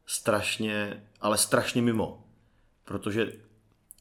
[0.05, 2.23] strašně, ale strašně mimo.
[2.85, 3.46] Protože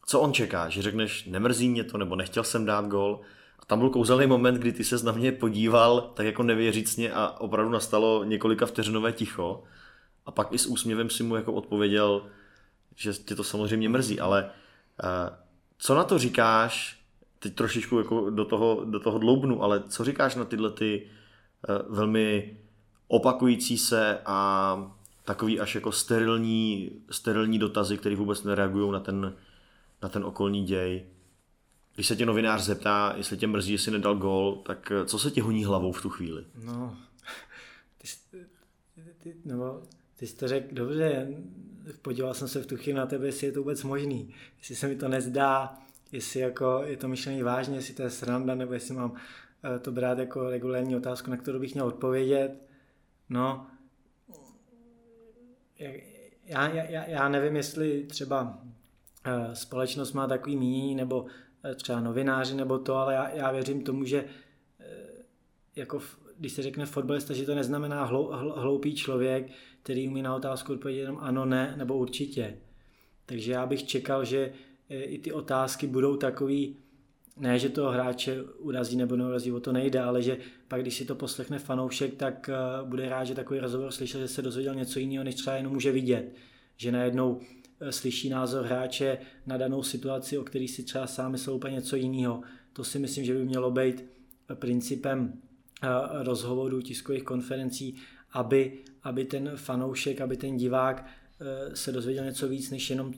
[0.07, 0.69] co on čeká?
[0.69, 3.21] Že řekneš, nemrzí mě to, nebo nechtěl jsem dát gol.
[3.59, 7.29] A tam byl kouzelný moment, kdy ty se na mě podíval tak jako nevěřícně a
[7.41, 9.65] opravdu nastalo několika vteřinové ticho.
[10.27, 12.27] A pak i s úsměvem si mu jako odpověděl,
[12.95, 15.37] že tě to samozřejmě mrzí, ale uh,
[15.79, 17.01] co na to říkáš,
[17.39, 21.07] teď trošičku jako do toho, do toho dloubnu, ale co říkáš na tyhle ty
[21.69, 22.57] Eh, velmi
[23.09, 24.91] opakující se a
[25.25, 29.35] takový až jako sterilní, sterilní dotazy, které vůbec nereagují na ten,
[30.03, 31.07] na ten okolní děj.
[31.95, 35.31] Když se tě novinář zeptá, jestli tě mrzí, jestli nedal gol, tak eh, co se
[35.31, 36.45] ti honí hlavou v tu chvíli?
[36.65, 36.97] No,
[37.99, 38.09] ty,
[39.23, 39.83] ty, nebo,
[40.17, 41.29] ty jsi to řekl dobře,
[42.03, 44.89] podíval jsem se v tu chvíli na tebe, jestli je to vůbec možný, jestli se
[44.89, 45.79] mi to nezdá,
[46.13, 49.17] jestli jako je to myšlený vážně, jestli to je sranda, nebo jestli mám
[49.75, 52.63] Eh, to brát jako regulární otázku, na kterou bych měl odpovědět.
[53.29, 53.67] No,
[56.45, 58.59] já, já, já nevím, jestli třeba
[59.53, 61.27] společnost má takový mínění, nebo
[61.65, 64.25] eh, třeba novináři, nebo to, ale já, já věřím tomu, že
[65.77, 66.01] jako
[66.39, 69.51] když se řekne fotbalista, že to neznamená hlou, hloupý člověk,
[69.83, 72.57] který umí na otázku odpovědět jenom ano, ne, nebo určitě.
[73.27, 74.53] Takže já bych čekal, že
[74.89, 76.77] i ty otázky budou takový,
[77.37, 81.05] ne, že toho hráče urazí nebo neurazí, o to nejde, ale že pak, když si
[81.05, 84.99] to poslechne fanoušek, tak eh, bude rád, že takový rozhovor slyšel, že se dozvěděl něco
[84.99, 86.35] jiného, než třeba jenom může vidět.
[86.77, 87.56] Že najednou eh,
[87.91, 92.43] slyší názor hráče na danou situaci, o který si třeba sám myslel úplně něco jiného.
[92.73, 94.05] To si myslím, že by mělo být
[94.51, 95.41] eh, principem
[96.23, 97.95] rozhovorů, tiskových konferencí,
[98.33, 101.07] aby, aby ten fanoušek, aby ten divák
[101.75, 103.15] se dozvěděl něco víc, než jenom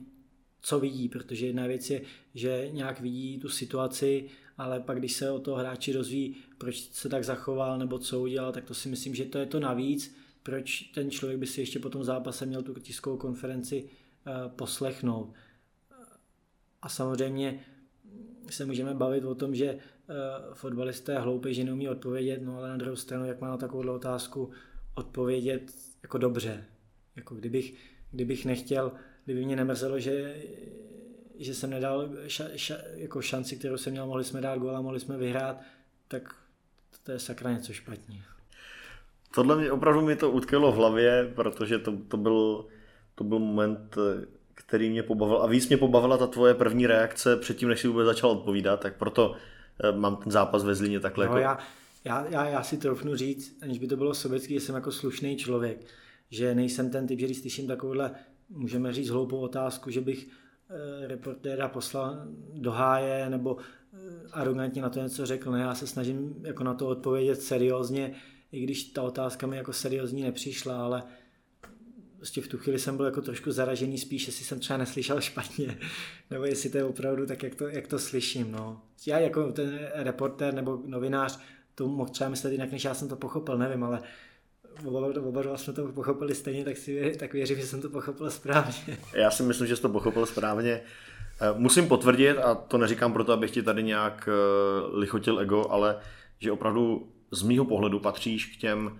[0.61, 2.01] co vidí, protože jedna věc je,
[2.35, 7.09] že nějak vidí tu situaci, ale pak když se o toho hráči rozvíjí, proč se
[7.09, 10.81] tak zachoval nebo co udělal, tak to si myslím, že to je to navíc, proč
[10.81, 13.89] ten člověk by si ještě po tom zápase měl tu tiskovou konferenci
[14.55, 15.33] poslechnout.
[16.81, 17.59] A samozřejmě
[18.49, 22.69] se můžeme bavit o tom, že uh, fotbalista je hloupý, že neumí odpovědět, no ale
[22.69, 24.51] na druhou stranu, jak má na takovou otázku
[24.95, 25.71] odpovědět
[26.03, 26.65] jako dobře.
[27.15, 27.73] Jako kdybych,
[28.11, 28.91] kdybych nechtěl
[29.29, 30.35] kdyby mě nemrzelo, že,
[31.35, 34.81] že jsem nedal ša, ša, jako šanci, kterou jsem měl, mohli jsme dát gól a
[34.81, 35.61] mohli jsme vyhrát,
[36.07, 36.35] tak
[37.03, 38.23] to je sakra něco špatně.
[39.35, 42.65] Tohle mě, opravdu mi to utkalo v hlavě, protože to, to, byl,
[43.19, 43.95] to byl moment,
[44.55, 45.37] který mě pobavil.
[45.37, 48.97] A víc mě pobavila ta tvoje první reakce předtím, než si vůbec začal odpovídat, tak
[48.97, 49.35] proto
[49.83, 51.25] eh, mám ten zápas ve Zlíně takhle.
[51.25, 51.43] No, jako...
[51.43, 51.59] já,
[52.05, 55.37] já, já, já, si troufnu říct, aniž by to bylo sobecký, že jsem jako slušný
[55.37, 55.85] člověk,
[56.29, 58.11] že nejsem ten typ, že když slyším takovouhle
[58.49, 62.17] můžeme říct hloupou otázku, že bych eh, reportéra poslal
[62.53, 63.97] do háje nebo eh,
[64.31, 65.51] arrogantně na to něco řekl.
[65.51, 68.15] Ne, já se snažím jako na to odpovědět seriózně,
[68.51, 71.03] i když ta otázka mi jako seriózní nepřišla, ale
[72.19, 75.77] prostě v tu chvíli jsem byl jako trošku zaražený spíš, jestli jsem třeba neslyšel špatně,
[76.31, 78.51] nebo jestli to je opravdu tak, jak to, jak to slyším.
[78.51, 78.81] No.
[79.07, 81.39] Já jako ten reportér nebo novinář
[81.75, 83.99] to mohl třeba myslet jinak, než já jsem to pochopil, nevím, ale
[84.85, 88.29] oba, oba dva jsme to pochopili stejně, tak, si, tak věřím, že jsem to pochopil
[88.29, 88.97] správně.
[89.13, 90.81] Já si myslím, že jsi to pochopil správně.
[91.41, 95.97] Eh, musím potvrdit, a to neříkám proto, abych ti tady nějak eh, lichotil ego, ale
[96.39, 98.99] že opravdu z mýho pohledu patříš k těm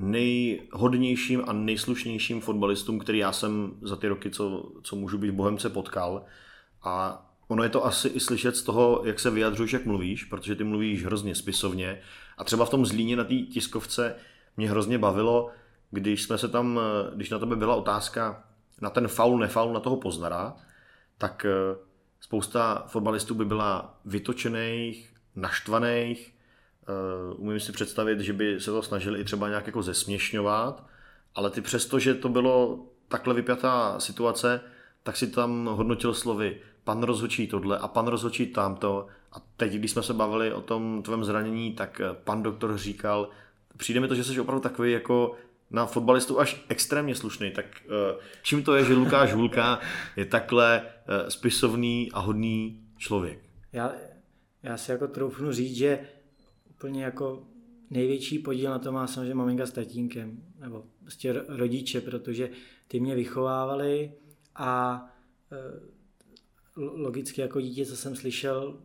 [0.00, 5.70] nejhodnějším a nejslušnějším fotbalistům, který já jsem za ty roky, co, co můžu být Bohemce,
[5.70, 6.24] potkal.
[6.82, 10.54] A ono je to asi i slyšet z toho, jak se vyjadřuješ, jak mluvíš, protože
[10.54, 12.00] ty mluvíš hrozně spisovně.
[12.38, 14.14] A třeba v tom Zlíně na té tiskovce
[14.56, 15.50] mě hrozně bavilo,
[15.90, 16.80] když jsme se tam,
[17.14, 18.44] když na tebe byla otázka,
[18.80, 20.56] na ten faul, nefaul na toho Poznara,
[21.18, 21.76] tak eh,
[22.20, 26.34] spousta fotbalistů by byla vytočených, naštvaných,
[26.90, 30.86] eh, umím si představit, že by se to snažili i třeba nějak jako zesměšňovat,
[31.34, 34.60] ale ty přesto, že to bylo takhle vypjatá situace,
[35.02, 39.90] tak si tam hodnotil slovy pan rozhočí tohle a pan rozhočí tamto a teď, když
[39.90, 43.28] jsme se bavili o tom tvém zranění, tak eh, pan doktor říkal,
[43.76, 45.34] přijde mi to, že jsi opravdu takový jako
[45.70, 49.78] na fotbalistu až extrémně slušný, tak eh, čím to je, že Lukáš Hulka
[50.16, 50.82] je takhle
[51.28, 53.38] spisovný a hodný člověk?
[53.72, 53.92] Já,
[54.62, 55.98] já si jako troufnu říct, že
[56.80, 57.46] úplně jako
[57.90, 62.50] největší podíl na to má samozřejmě maminka s tatínkem, nebo prostě rodiče, protože
[62.88, 64.12] ty mě vychovávali
[64.56, 65.04] a
[66.76, 68.80] logicky jako dítě, co jsem slyšel,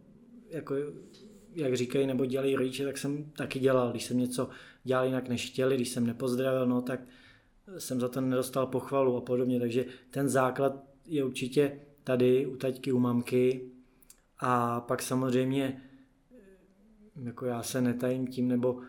[0.50, 0.76] jako
[1.54, 3.92] jak říkají nebo dělají rodiče, tak jsem taky dělal.
[3.92, 4.50] Když jsem něco
[4.84, 7.00] dělal jinak než chtěli, když jsem nepozdravil, no tak
[7.78, 9.60] jsem za to nedostal pochvalu a podobně.
[9.60, 13.72] Takže ten základ je určitě tady u taťky, u mamky
[14.40, 15.82] a pak samozřejmě
[17.24, 18.82] jako já se netajím tím, nebo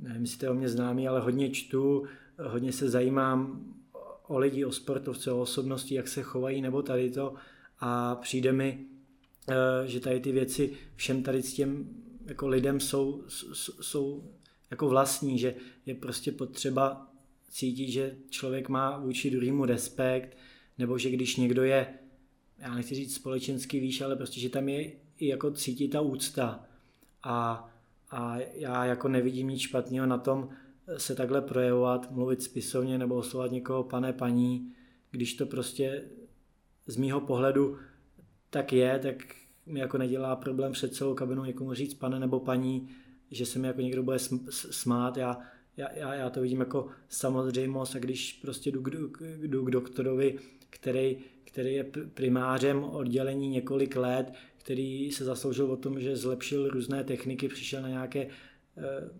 [0.00, 2.04] nevím, jestli je o mě známý, ale hodně čtu,
[2.38, 3.64] hodně se zajímám
[4.26, 7.34] o lidi, o sportovce, o osobnosti, jak se chovají, nebo tady to
[7.80, 8.86] a přijde mi,
[9.48, 11.88] eh, že tady ty věci všem tady s těm
[12.26, 13.24] jako lidem jsou,
[13.80, 14.30] jsou
[14.70, 15.54] jako vlastní, že
[15.86, 17.12] je prostě potřeba
[17.50, 20.36] cítit, že člověk má vůči druhému respekt,
[20.78, 21.94] nebo že když někdo je,
[22.58, 26.67] já nechci říct společensky výš, ale prostě, že tam je i jako cítit ta úcta.
[27.22, 27.68] A,
[28.10, 30.48] a já jako nevidím nic špatného na tom
[30.96, 34.72] se takhle projevovat, mluvit spisovně nebo oslovat někoho pane, paní,
[35.10, 36.04] když to prostě
[36.86, 37.78] z mýho pohledu
[38.50, 39.14] tak je, tak
[39.66, 42.88] mi jako nedělá problém před celou kabinou někomu říct pane nebo paní,
[43.30, 44.18] že se mi jako někdo bude
[44.50, 45.16] smát.
[45.16, 45.38] Já,
[45.76, 49.12] já, já to vidím jako samozřejmost a když prostě jdu, jdu,
[49.42, 50.38] jdu k doktorovi,
[50.70, 54.32] který, který je primářem oddělení několik let,
[54.68, 59.10] který se zasloužil o tom, že zlepšil různé techniky, přišel na nějaké eh,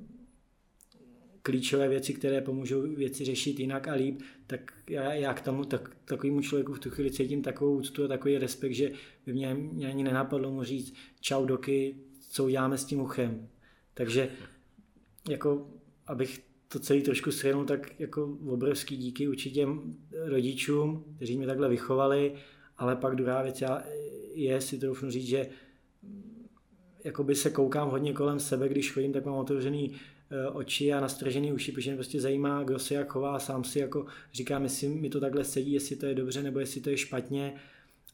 [1.42, 5.96] klíčové věci, které pomůžou věci řešit jinak a líp, tak já, já k tomu tak,
[6.04, 8.90] takovému člověku v tu chvíli cítím takovou úctu a takový respekt, že
[9.26, 11.96] by mě, mě ani nenapadlo mu říct čau doky,
[12.30, 13.48] co uděláme s tím uchem.
[13.94, 14.28] Takže
[15.28, 15.70] jako,
[16.06, 19.66] abych to celé trošku shrnul, tak jako obrovský díky určitě
[20.24, 22.34] rodičům, kteří mě takhle vychovali,
[22.76, 23.60] ale pak druhá věc
[24.34, 25.46] je, si troufnu říct, že
[27.04, 29.94] jakoby se koukám hodně kolem sebe, když chodím, tak mám otevřený
[30.30, 33.78] Eh, oči a nastražený uši, protože mě prostě zajímá, kdo se jak chová, sám si
[33.78, 36.96] jako říkám, jestli mi to takhle sedí, jestli to je dobře nebo jestli to je
[36.96, 37.54] špatně.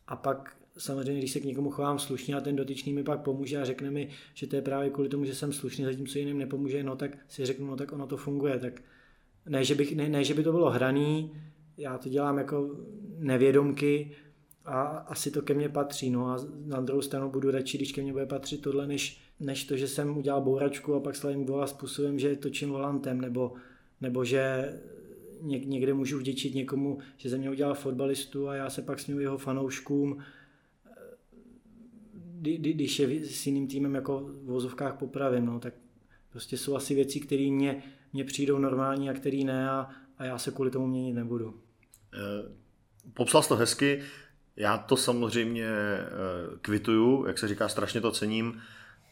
[0.06, 3.60] A pak samozřejmě, když se k někomu chovám slušně a ten dotyčný mi pak pomůže
[3.60, 6.82] a řekne mi, že to je právě kvůli tomu, že jsem slušný, zatímco jiným nepomůže,
[6.82, 8.58] no tak si řeknu, no tak ono to funguje.
[8.58, 8.82] Tak
[9.46, 11.30] ne, že, bych, ne, ne, že by to bylo hraný,
[11.76, 12.76] já to dělám jako
[13.18, 14.10] nevědomky
[14.64, 16.10] a asi to ke mně patří.
[16.10, 19.64] No a na druhou stranu budu radši, když ke mně bude patřit tohle, než než
[19.64, 23.52] to, že jsem udělal bouračku a pak slavím gola způsobem, že točím volantem, nebo,
[24.00, 24.72] nebo že
[25.42, 29.38] někde můžu vděčit někomu, že ze mě udělal fotbalistu a já se pak směju jeho
[29.38, 30.18] fanouškům,
[32.40, 35.74] když je s jiným týmem jako v vozovkách popravím, no, tak
[36.30, 40.38] prostě jsou asi věci, které mě, mě přijdou normální a které ne a, a já
[40.38, 41.60] se kvůli tomu měnit nebudu.
[42.14, 42.52] Eh,
[43.14, 44.02] popsal jsi to hezky,
[44.56, 46.08] já to samozřejmě eh,
[46.60, 48.62] kvituju, jak se říká, strašně to cením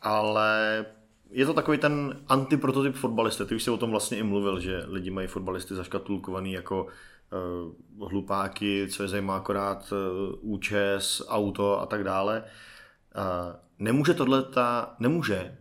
[0.03, 0.85] ale
[1.31, 3.45] je to takový ten antiprototyp fotbalisty.
[3.45, 6.87] Ty už jsi o tom vlastně i mluvil, že lidi mají fotbalisty zaškatulkovaný jako
[7.99, 12.45] uh, hlupáky, co je zajímá akorát uh, účes, auto a tak dále.
[12.45, 15.59] Uh, nemůže tohle ta, nemůže,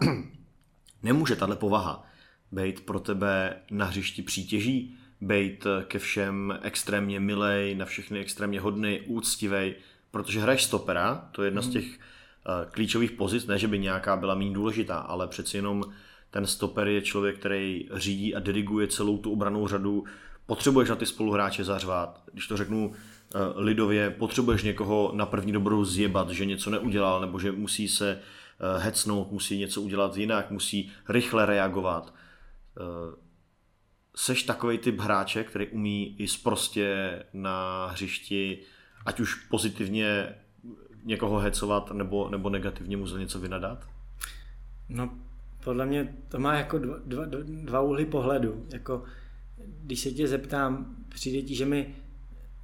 [1.02, 2.06] nemůže tahle povaha
[2.52, 4.96] být pro tebe na hřišti přítěží,
[5.26, 9.74] být ke všem extrémně milej, na všechny extrémně hodný, úctivý,
[10.10, 11.70] protože hraješ stopera, to je jedna hmm.
[11.70, 11.98] z těch
[12.46, 15.84] Eh, klíčových pozic, ne že by nějaká byla méně důležitá, ale přeci jenom
[16.30, 20.04] ten stoper je člověk, který řídí a diriguje celou tu obranou řadu.
[20.46, 22.22] Potřebuješ na ty spoluhráče zařvat.
[22.32, 27.38] Když to řeknu eh, lidově, potřebuješ někoho na první dobrou zjebat, že něco neudělal, nebo
[27.38, 32.14] že musí se eh, hecnout, musí něco udělat jinak, musí rychle reagovat.
[34.16, 38.58] Seš takový typ hráče, který umí i sprostě na hřišti,
[39.06, 40.34] ať už pozitivně
[41.04, 43.88] někoho hecovat nebo, nebo negativně mu za něco vynadat?
[44.88, 45.10] No,
[45.64, 48.66] podle mě to má jako dva, dva, dva úhly pohledu.
[48.72, 49.04] Jako,
[49.82, 51.94] když se tě zeptám, přijde ti, že mi,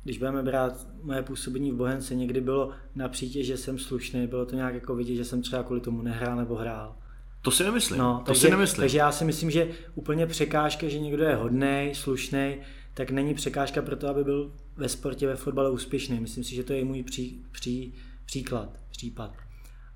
[0.04, 3.10] když budeme brát moje působení v Bohence, někdy bylo na
[3.44, 6.54] že jsem slušný, bylo to nějak jako vidět, že jsem třeba kvůli tomu nehrál nebo
[6.54, 6.96] hrál.
[7.42, 7.98] To si nemyslím.
[7.98, 8.80] No, to takže, si nemyslím.
[8.80, 12.56] Takže já si myslím, že úplně překážka, že někdo je hodný, slušný,
[12.94, 16.20] tak není překážka pro to, aby byl ve sportě, ve fotbale úspěšný.
[16.20, 19.34] Myslím si, že to je můj pří, pří, příklad, případ.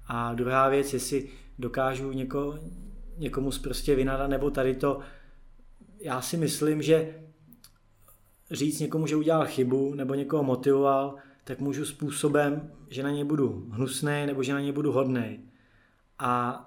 [0.06, 1.28] A druhá věc, jestli
[1.58, 2.58] dokážu něko,
[3.18, 5.00] někomu prostě vynadat, nebo tady to,
[6.00, 7.14] já si myslím, že
[8.50, 11.14] říct někomu, že udělal chybu, nebo někoho motivoval,
[11.44, 15.40] tak můžu způsobem, že na něj budu hnusný, nebo že na něj budu hodný.
[16.18, 16.60] A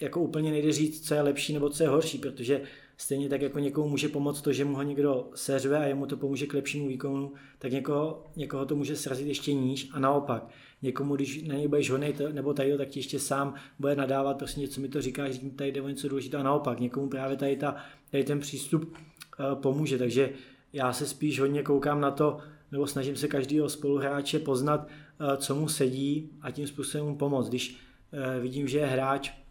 [0.00, 2.62] jako úplně nejde říct, co je lepší nebo co je horší, protože
[2.96, 6.16] stejně tak jako někomu může pomoct to, že mu ho někdo seřve a jemu to
[6.16, 10.48] pomůže k lepšímu výkonu, tak někoho, někoho to může srazit ještě níž a naopak.
[10.82, 14.60] Někomu, když na něj budeš honej nebo tady, tak ti ještě sám bude nadávat, prostě
[14.60, 16.80] něco mi to říkáš, že tady jde o něco důležitého a naopak.
[16.80, 17.76] Někomu právě tady, ta,
[18.10, 20.30] tady ten přístup uh, pomůže, takže
[20.72, 22.38] já se spíš hodně koukám na to,
[22.72, 24.80] nebo snažím se každého spoluhráče poznat,
[25.20, 27.48] uh, co mu sedí a tím způsobem mu pomoct.
[27.48, 27.76] Když
[28.12, 29.47] uh, vidím, že je hráč, Eh,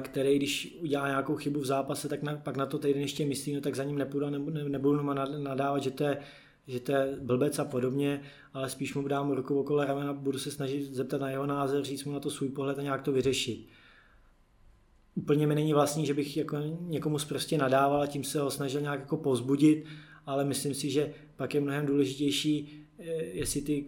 [0.00, 3.54] který když udělá nějakou chybu v zápase, tak na, pak na to týden ještě myslí,
[3.54, 5.02] no tak za ním nepůjdu, nebudu, nebudu
[5.38, 6.18] nadávat, že to je
[6.66, 8.20] že to je blbec a podobně,
[8.54, 12.04] ale spíš mu dám ruku okolo ramena, budu se snažit zeptat na jeho názor, říct
[12.04, 13.66] mu na to svůj pohled a nějak to vyřešit.
[15.14, 18.80] Úplně mi není vlastní, že bych jako někomu prostě nadával a tím se ho snažil
[18.80, 19.84] nějak jako pozbudit,
[20.26, 23.86] ale myslím si, že pak je mnohem důležitější, eh, jestli ty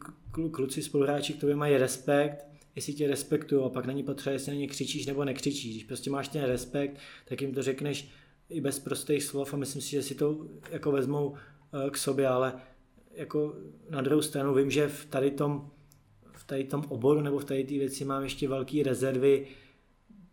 [0.50, 2.47] kluci spoluhráči k tobě mají respekt,
[2.78, 5.74] jestli tě respektují a pak není potřeba, jestli na ně křičíš nebo nekřičíš.
[5.74, 8.08] Když prostě máš ten respekt, tak jim to řekneš
[8.48, 12.28] i bez prostých slov a myslím si, že si to jako vezmou eh, k sobě,
[12.28, 12.52] ale
[13.14, 13.56] jako
[13.90, 15.70] na druhou stranu vím, že v tady tom,
[16.32, 19.46] v tady tom oboru nebo v tady té věci mám ještě velké rezervy,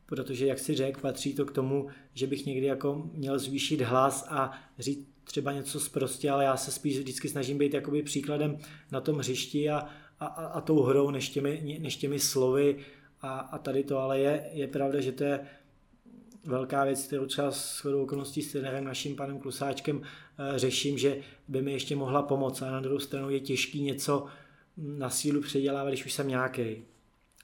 [0.05, 4.27] protože jak si řekl, patří to k tomu, že bych někdy jako měl zvýšit hlas
[4.29, 8.57] a říct třeba něco zprostě, ale já se spíš vždycky snažím být jakoby příkladem
[8.91, 9.89] na tom hřišti a,
[10.19, 12.77] a, a, a tou hrou než těmi, než těmi slovy
[13.21, 15.39] a, a tady to, ale je, je pravda, že to je
[16.45, 21.17] velká věc, kterou třeba s chodou okolností s trenérem naším panem Klusáčkem e, řeším, že
[21.47, 24.25] by mi ještě mohla pomoct a na druhou stranu je těžký něco
[24.77, 26.83] na sílu předělávat, když už jsem nějaký.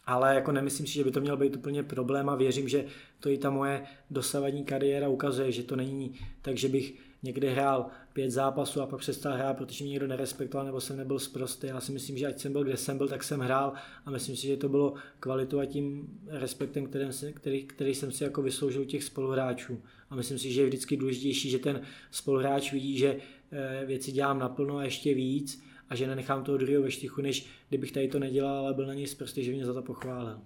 [0.05, 2.85] Ale jako nemyslím si, že by to měl být úplně problém a věřím, že
[3.19, 6.93] to i ta moje dosavadní kariéra ukazuje, že to není tak, že bych
[7.23, 11.19] někde hrál pět zápasů a pak přestal hrát, protože mě někdo nerespektoval nebo jsem nebyl
[11.19, 11.67] zprostý.
[11.67, 13.73] Já si myslím, že ať jsem byl, kde jsem byl, tak jsem hrál
[14.05, 18.23] a myslím si, že to bylo kvalitou a tím respektem, který, který, který jsem si
[18.23, 19.81] jako vysloužil těch spoluhráčů.
[20.09, 23.15] A myslím si, že je vždycky důležitější, že ten spoluhráč vidí, že
[23.51, 27.45] eh, věci dělám naplno a ještě víc a že nenechám toho druhého ve štychu, než
[27.69, 30.39] kdybych tady to nedělal, ale byl na něj zprostý, že mě za to pochválil.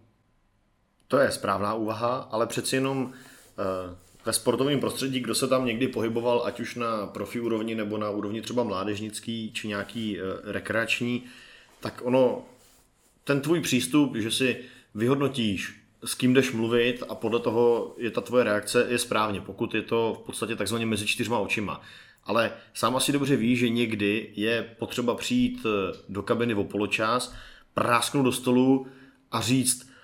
[1.08, 5.88] To je správná úvaha, ale přeci jenom uh ve sportovním prostředí, kdo se tam někdy
[5.88, 11.24] pohyboval, ať už na profi úrovni nebo na úrovni třeba mládežnický či nějaký e, rekreační,
[11.80, 12.42] tak ono,
[13.24, 14.58] ten tvůj přístup, že si
[14.96, 19.76] vyhodnotíš, s kým jdeš mluvit a podle toho je ta tvoje reakce, je správně, pokud
[19.76, 21.82] je to v podstatě takzvaně mezi čtyřma očima.
[22.24, 27.34] Ale sám asi dobře ví, že někdy je potřeba přijít e, do kabiny o poločas,
[27.74, 28.88] prásknout do stolu
[29.32, 29.95] a říct,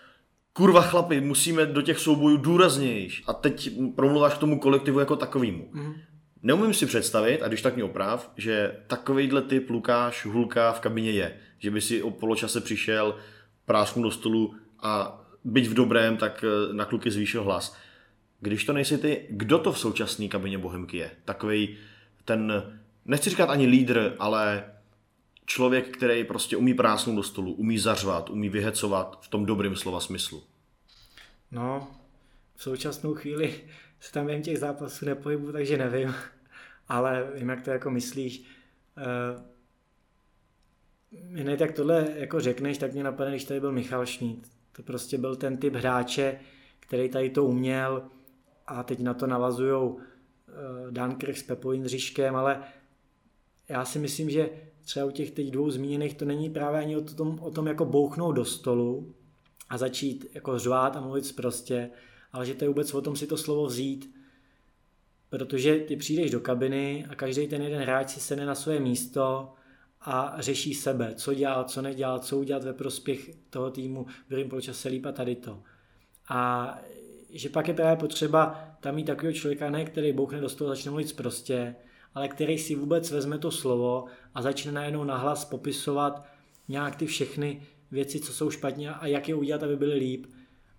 [0.54, 3.24] kurva chlapi, musíme do těch soubojů důraznější.
[3.28, 5.70] A teď promluváš k tomu kolektivu jako takovýmu.
[5.72, 5.94] Mm.
[6.44, 11.12] Neumím si představit, a když tak mě oprav, že takovýhle typ Lukáš Hulka v kabině
[11.12, 11.38] je.
[11.60, 13.16] Že by si o poločase přišel,
[13.66, 17.76] prásknul do stolu a byť v dobrém, tak eh, na kluky zvýšil hlas.
[18.40, 21.12] Když to nejsi ty, kdo to v současné kabině Bohemky je?
[21.26, 21.78] Takový
[22.26, 22.64] ten,
[23.06, 24.64] nechci říkat ani lídr, ale
[25.52, 30.00] člověk, který prostě umí prásnout do stolu, umí zařvat, umí vyhecovat v tom dobrém slova
[30.00, 30.44] smyslu.
[31.52, 31.88] No,
[32.56, 33.64] v současnou chvíli
[34.00, 36.16] se tam jen těch zápasů nepohybu, takže nevím.
[36.88, 38.44] Ale vím, jak to jako myslíš.
[38.98, 39.42] Uh,
[41.40, 44.48] hned jak tohle jako řekneš, tak mě napadne, když tady byl Michal Šmíd.
[44.72, 46.40] To prostě byl ten typ hráče,
[46.80, 48.04] který tady to uměl
[48.68, 49.98] a teď na to navazují uh,
[50.90, 52.64] Dan Krch s Pepou Jindřiškem, ale
[53.70, 54.50] já si myslím, že
[54.84, 57.86] třeba u těch teď dvou zmíněných to není právě ani o tom, o tom jako
[57.86, 59.14] bouchnout do stolu
[59.70, 61.90] a začít jako řvát a mluvit prostě,
[62.32, 64.16] ale že to je vůbec o tom si to slovo vzít,
[65.30, 69.54] protože ty přijdeš do kabiny a každý ten jeden hráč si sedne na své místo
[70.02, 74.50] a řeší sebe, co dělal, co nedělal, co udělat ve prospěch toho týmu, v druhém
[74.50, 75.64] poločase líp a tady to.
[76.30, 76.78] A
[77.30, 80.76] že pak je právě potřeba tam mít takového člověka, ne který bouchne do stolu a
[80.76, 81.76] začne mluvit prostě,
[82.14, 84.06] ale který si vůbec vezme to slovo
[84.36, 86.26] a začne najednou nahlas popisovat
[86.68, 90.26] nějak ty všechny věci, co jsou špatně a jak je udělat, aby byly líp.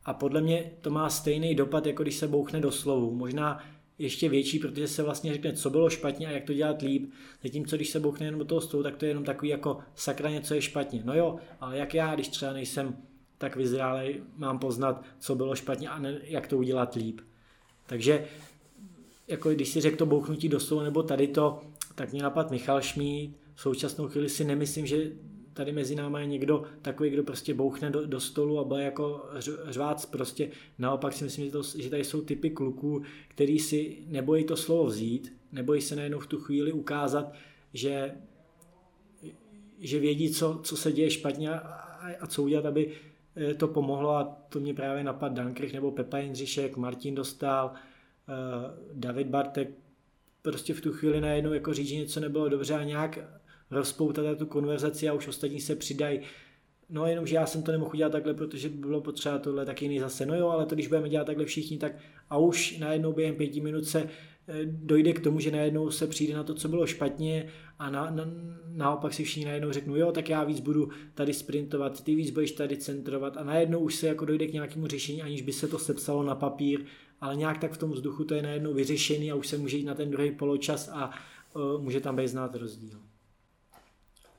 [0.05, 3.15] A podle mě to má stejný dopad, jako když se bouchne do slovu.
[3.15, 3.65] Možná
[3.99, 7.11] ještě větší, protože se vlastně řekne, co bylo špatně a jak to dělat líp.
[7.43, 10.31] Zatímco když se bouchne jenom do toho stolu, tak to je jenom takový jako sakra
[10.31, 11.03] něco je špatně.
[11.05, 12.97] No jo, ale jak já, když třeba nejsem
[13.39, 17.21] tak vyzrálej, mám poznat, co bylo špatně a ne, jak to udělat líp.
[17.87, 18.25] Takže
[19.29, 21.61] jako když si řekl to bouchnutí do stolu nebo tady to,
[21.95, 23.37] tak mě napad Michal Šmíd.
[23.55, 25.13] V současnou chvíli si nemyslím, že
[25.53, 29.29] tady mezi náma je někdo takový, kdo prostě bouchne do, do stolu a bude jako
[29.65, 30.51] řvác prostě.
[30.79, 34.85] Naopak si myslím, že, to, že tady jsou typy kluků, který si nebojí to slovo
[34.85, 37.33] vzít, nebojí se najednou v tu chvíli ukázat,
[37.75, 38.15] že,
[39.79, 41.57] že vědí, co, co se děje špatně a,
[42.21, 42.93] a co udělat, aby
[43.37, 47.73] eh, to pomohlo a to mě právě napad Dankrich nebo Pepa Jindřišek, Martin Dostal,
[48.93, 49.71] David Bartek,
[50.43, 53.19] prostě v tu chvíli najednou jako říct, že něco nebylo dobře a nějak
[53.71, 56.21] rozpoutat tu konverzaci a už ostatní se přidají.
[56.89, 59.83] No jenom, že já jsem to nemohl udělat takhle, protože by bylo potřeba tohle, tak
[59.83, 60.27] jiný zase.
[60.27, 61.93] No jo, ale to když budeme dělat takhle všichni, tak
[62.31, 66.35] a už najednou během pěti minut se eh, dojde k tomu, že najednou se přijde
[66.35, 67.49] na to, co bylo špatně
[67.79, 68.25] a na, na,
[68.69, 72.53] naopak si všichni najednou řeknou, jo, tak já víc budu tady sprintovat, ty víc budeš
[72.53, 75.79] tady centrovat a najednou už se jako dojde k nějakému řešení, aniž by se to
[75.79, 76.81] sepsalo na papír,
[77.23, 79.85] ale nějak tak v tom vzduchu to je najednou vyřešený a už se může jít
[79.85, 81.11] na ten druhý poločas a
[81.55, 82.99] uh, může tam být znát rozdíl.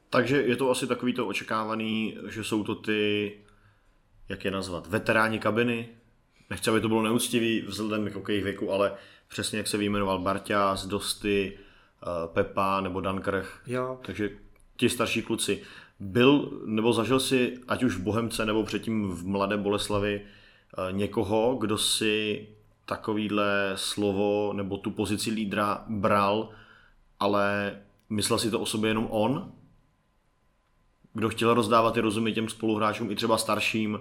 [0.10, 3.32] Takže je to asi takový to očekávaný, že jsou to ty,
[4.30, 5.90] jak je nazvat, veteráni kabiny.
[6.50, 8.94] Nechci, aby to bylo neúctivý vzhledem k jejich věku, ale
[9.28, 13.62] přesně jak se vyjmenoval Barťas, Dosty, eh, Pepa nebo Dankrch.
[13.68, 14.00] Jo.
[14.06, 14.30] Takže
[14.78, 15.62] ti starší kluci.
[16.00, 21.56] Byl nebo zažil si, ať už v Bohemce nebo předtím v Mladé Boleslavi, eh, někoho,
[21.56, 22.48] kdo si
[22.86, 26.50] takovýhle slovo nebo tu pozici lídra bral,
[27.20, 27.76] ale
[28.10, 29.52] myslel si to o sobě jenom on?
[31.14, 34.00] kdo chtěl rozdávat ty rozumy těm spoluhráčům, i třeba starším,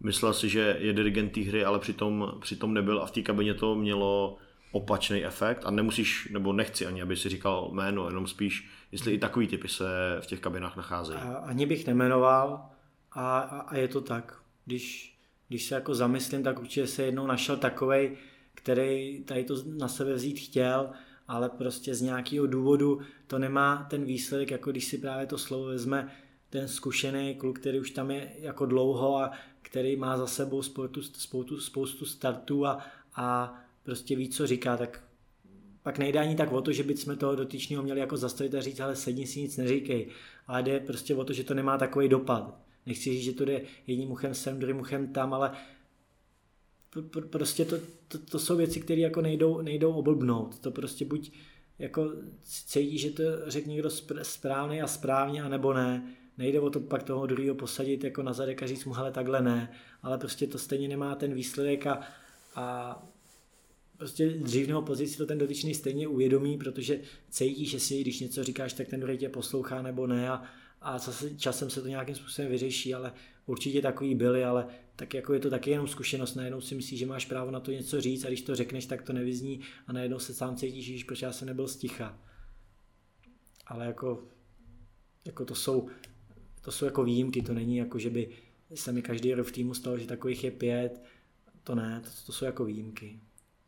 [0.00, 3.54] myslel si, že je dirigent té hry, ale přitom, přitom nebyl a v té kabině
[3.54, 4.36] to mělo
[4.72, 9.18] opačný efekt a nemusíš, nebo nechci ani, aby si říkal jméno, jenom spíš, jestli i
[9.18, 11.18] takový typy se v těch kabinách nacházejí.
[11.42, 12.66] Ani bych nemenoval
[13.12, 14.38] a, a, a je to tak.
[14.64, 15.13] Když,
[15.48, 18.16] když se jako zamyslím, tak určitě se jednou našel takovej,
[18.54, 20.90] který tady to na sebe vzít chtěl,
[21.28, 25.64] ale prostě z nějakého důvodu to nemá ten výsledek, jako když si právě to slovo
[25.64, 26.12] vezme
[26.50, 29.30] ten zkušený kluk, který už tam je jako dlouho a
[29.62, 32.78] který má za sebou spoustu, spoustu, spoustu startů a,
[33.14, 35.04] a prostě ví, co říká, tak
[35.82, 38.80] pak nejde ani tak o to, že bychom toho dotyčného měli jako zastavit a říct,
[38.80, 40.08] ale sedni si nic neříkej,
[40.46, 42.63] ale jde prostě o to, že to nemá takový dopad.
[42.86, 45.52] Nechci říct, že to jde jedním uchem sem, druhým uchem tam, ale
[46.92, 47.76] pr- prostě to,
[48.08, 50.58] to, to, jsou věci, které jako nejdou, nejdou oblbnout.
[50.58, 51.32] To prostě buď
[51.78, 52.12] jako
[52.42, 53.90] cítí, že to řekne někdo
[54.22, 58.62] správný a správně, anebo ne nejde o to pak toho druhého posadit jako na zadek
[58.62, 59.72] a říct mu, hele, takhle ne,
[60.02, 62.00] ale prostě to stejně nemá ten výsledek a,
[62.54, 62.98] a
[63.96, 68.20] prostě dřív nebo později si to ten dotyčný stejně uvědomí, protože cítí, že si, když
[68.20, 70.42] něco říkáš, tak ten druhý tě poslouchá nebo ne a,
[70.84, 73.12] a zase časem se to nějakým způsobem vyřeší, ale
[73.46, 74.66] určitě takový byli, ale
[74.96, 77.70] tak jako je to taky jenom zkušenost, najednou si myslíš, že máš právo na to
[77.70, 81.04] něco říct a když to řekneš, tak to nevyzní a najednou se sám cítíš, že
[81.04, 82.18] proč já jsem nebyl sticha.
[83.66, 84.24] Ale jako,
[85.24, 85.88] jako to jsou
[86.64, 88.28] to jsou jako výjimky, to není jako, že by
[88.74, 91.02] se mi každý rok v týmu stalo, že takových je pět,
[91.64, 93.20] to ne, to, to jsou jako výjimky.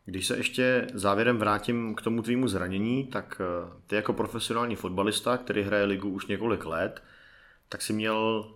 [0.09, 5.37] Když se ještě závěrem vrátím k tomu tvýmu zranění, tak eh, ty jako profesionální fotbalista,
[5.37, 7.03] který hraje ligu už několik let,
[7.69, 8.51] tak si měl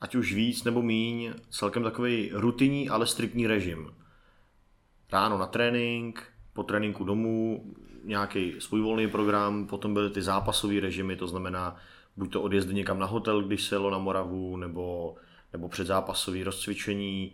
[0.00, 3.90] ať už víc nebo míň celkem takový rutinní, ale striktní režim.
[5.12, 7.64] Ráno na trénink, po tréninku domů,
[8.04, 11.76] nějaký svůj volný program, potom byly ty zápasové režimy, to znamená
[12.16, 15.14] buď to odjezdy někam na hotel, když se jelo na Moravu, nebo,
[15.52, 17.32] nebo předzápasové rozcvičení.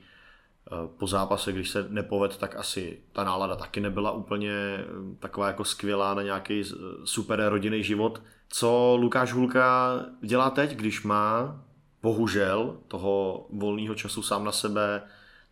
[0.66, 4.84] Eh, po zápase, když se nepoved, tak asi ta nálada taky nebyla úplně eh,
[5.18, 6.62] taková jako skvělá na nějaký
[7.04, 8.22] super rodinný život.
[8.48, 11.62] Co Lukáš Hulka dělá teď, když má
[12.02, 15.02] bohužel toho volného času sám na sebe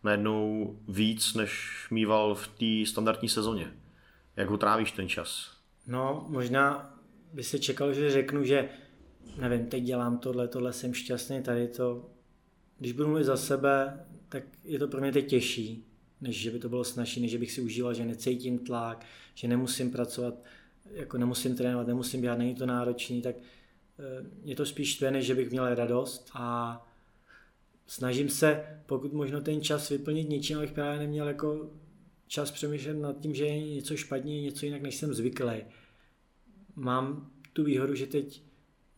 [0.03, 3.71] najednou víc, než mýval v té standardní sezóně?
[4.35, 5.51] Jak ho trávíš ten čas?
[5.87, 6.93] No, možná
[7.33, 8.69] by se čekalo, že řeknu, že
[9.37, 12.09] nevím, teď dělám tohle, tohle jsem šťastný, tady to,
[12.79, 15.85] když budu mluvit za sebe, tak je to pro mě teď těžší,
[16.21, 19.05] než že by to bylo snažší, než že bych si užíval, že necítím tlak,
[19.35, 20.43] že nemusím pracovat,
[20.91, 25.25] jako nemusím trénovat, nemusím běhat, není to náročný, tak eh, je to spíš štve, než
[25.25, 26.87] že bych měl radost a
[27.87, 31.69] snažím se, pokud možno ten čas vyplnit něčím, abych právě neměl jako
[32.27, 35.53] čas přemýšlet nad tím, že je něco špatně, něco jinak, než jsem zvyklý.
[36.75, 38.41] Mám tu výhodu, že teď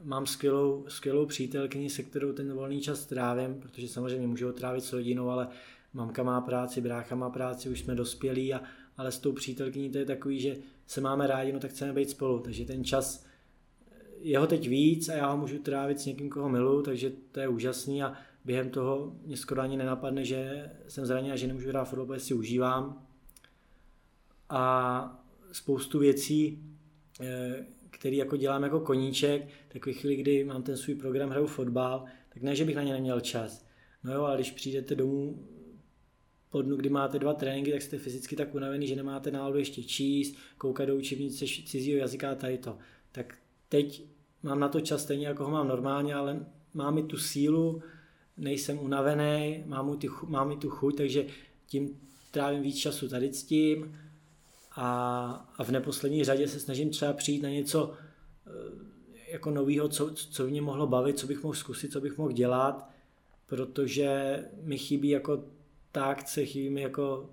[0.04, 4.84] mám skvělou, skvělou přítelkyni, se kterou ten volný čas trávím, protože samozřejmě můžu ho trávit
[4.84, 5.48] s rodinou, ale
[5.94, 8.62] mamka má práci, brácha má práci, už jsme dospělí, a,
[8.98, 12.10] ale s tou přítelkyní to je takový, že se máme rádi, no tak chceme být
[12.10, 13.26] spolu, takže ten čas
[14.22, 17.40] je ho teď víc a já ho můžu trávit s někým, koho miluju, takže to
[17.40, 18.14] je úžasný a
[18.46, 22.34] během toho mě skoro ani nenapadne, že jsem zraněn a že nemůžu hrát fotbal, si
[22.34, 23.08] užívám.
[24.50, 26.64] A spoustu věcí,
[27.22, 31.48] eh, který jako dělám jako koníček, tak ve chvíli, kdy mám ten svůj program, hraju
[31.48, 33.66] fotbal, tak ne, že bych na ně neměl čas.
[34.04, 35.48] No jo, ale když přijdete domů
[36.50, 39.84] po dnu, kdy máte dva tréninky, tak jste fyzicky tak unavený, že nemáte náladu ještě
[39.84, 42.78] číst, koukat do učebnice cizího jazyka a tady to.
[43.12, 43.38] Tak
[43.70, 44.04] teď
[44.44, 47.82] mám na to čas stejně, jako ho mám normálně, ale mám i tu sílu,
[48.38, 51.26] nejsem unavený, mám, mám i tu chuť, takže
[51.66, 52.00] tím
[52.32, 53.98] trávím víc času tady s tím
[54.76, 57.94] a, a v neposlední řadě se snažím třeba přijít na něco
[58.48, 58.52] eh,
[59.32, 62.90] jako nového, co, co mě mohlo bavit, co bych mohl zkusit, co bych mohl dělat,
[63.46, 65.44] protože mi chybí jako
[65.92, 67.30] ta akce, chybí mi jako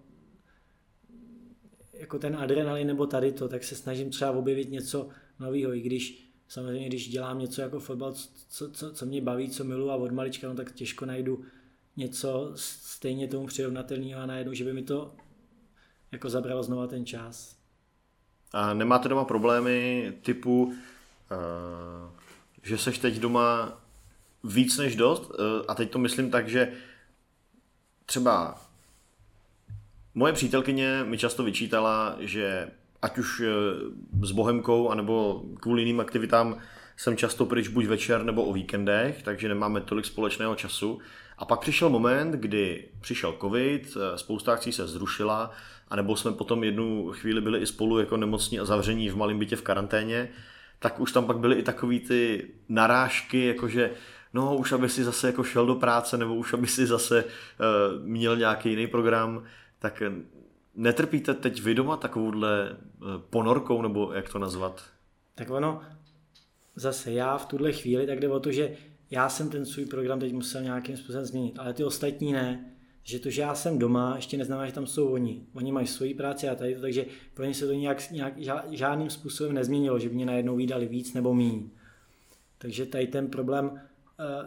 [1.93, 5.09] jako ten adrenalin nebo tady to, tak se snažím třeba objevit něco
[5.41, 8.12] nového, i když samozřejmě, když dělám něco jako fotbal,
[8.49, 11.45] co, co, co mě baví, co miluji a od malička, no tak těžko najdu
[11.97, 15.14] něco stejně tomu přirovnatelného a najednou, že by mi to
[16.12, 17.56] jako zabralo znova ten čas.
[18.52, 20.74] A nemáte doma problémy typu, uh,
[22.62, 23.78] že seš teď doma
[24.44, 25.30] víc než dost?
[25.30, 25.36] Uh,
[25.68, 26.72] a teď to myslím tak, že
[28.06, 28.61] třeba
[30.14, 32.70] moje přítelkyně mi často vyčítala, že
[33.02, 36.59] ať už eh, s Bohemkou, anebo kvůli jiným aktivitám
[36.99, 40.99] jsem často pryč buď večer nebo o víkendech, takže nemáme tolik společného času.
[41.38, 45.51] A pak přišel moment, kdy přišel covid, eh, spousta akcí se zrušila,
[45.88, 49.57] anebo jsme potom jednu chvíli byli i spolu jako nemocní a zavření v malém bytě
[49.57, 50.28] v karanténě,
[50.78, 53.90] tak už tam pak byly i takový ty narážky, jakože
[54.34, 58.05] no už aby si zase jako šel do práce, nebo už aby si zase uh,
[58.05, 59.44] měl nějaký jiný program,
[59.78, 60.03] tak
[60.74, 64.84] netrpíte teď vy doma takovouhle eh, ponorkou, nebo jak to nazvat?
[65.34, 65.80] Tak ono,
[66.79, 68.76] zase já v tuhle chvíli, tak jde o to, že
[69.11, 72.74] já jsem ten svůj program teď musel nějakým způsobem změnit, ale ty ostatní ne.
[73.03, 75.47] Že to, že já jsem doma, ještě neznamená, že tam jsou oni.
[75.53, 78.35] Oni mají svoji práci a tady to, takže pro ně se to nějak, nějak
[78.70, 81.70] žádným způsobem nezměnilo, že by mě najednou vydali víc nebo míň.
[82.59, 83.81] Takže tady ten problém uh,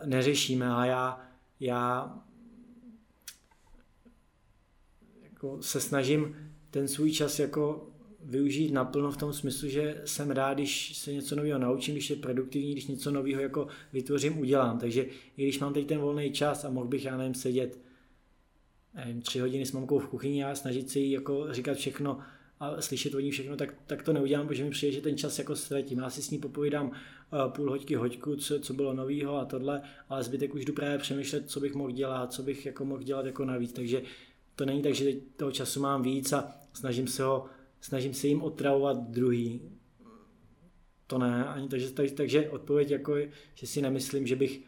[0.06, 1.22] neřešíme a já,
[1.60, 2.16] já
[5.24, 6.36] jako se snažím
[6.72, 7.91] ten svůj čas jako
[8.24, 12.15] využít naplno v tom smyslu, že jsem rád, když se něco nového naučím, když je
[12.15, 14.80] produktivní, když něco nového jako vytvořím, udělám.
[14.80, 15.05] Takže
[15.38, 17.80] i když mám teď ten volný čas a mohl bych, já nevím, sedět
[18.93, 22.19] nevím, tři hodiny s mamkou v kuchyni a snažit si jako říkat všechno
[22.59, 25.39] a slyšet od ní všechno, tak, tak to neudělám, protože mi přijde, že ten čas
[25.39, 25.99] jako ztratím.
[25.99, 29.82] Já si s ní popovídám uh, půl hoďky, hoďku, co, co bylo nového a tohle,
[30.09, 33.26] ale zbytek už jdu právě přemýšlet, co bych mohl dělat, co bych jako mohl dělat
[33.26, 33.74] jako navíc.
[33.74, 34.01] Takže
[34.55, 37.45] to není tak, že teď toho času mám víc a snažím se ho,
[37.82, 39.62] snažím se jim otravovat druhý.
[41.08, 43.16] To ne, ani takže, takže, takže odpověď jako,
[43.54, 44.62] že si nemyslím, že bych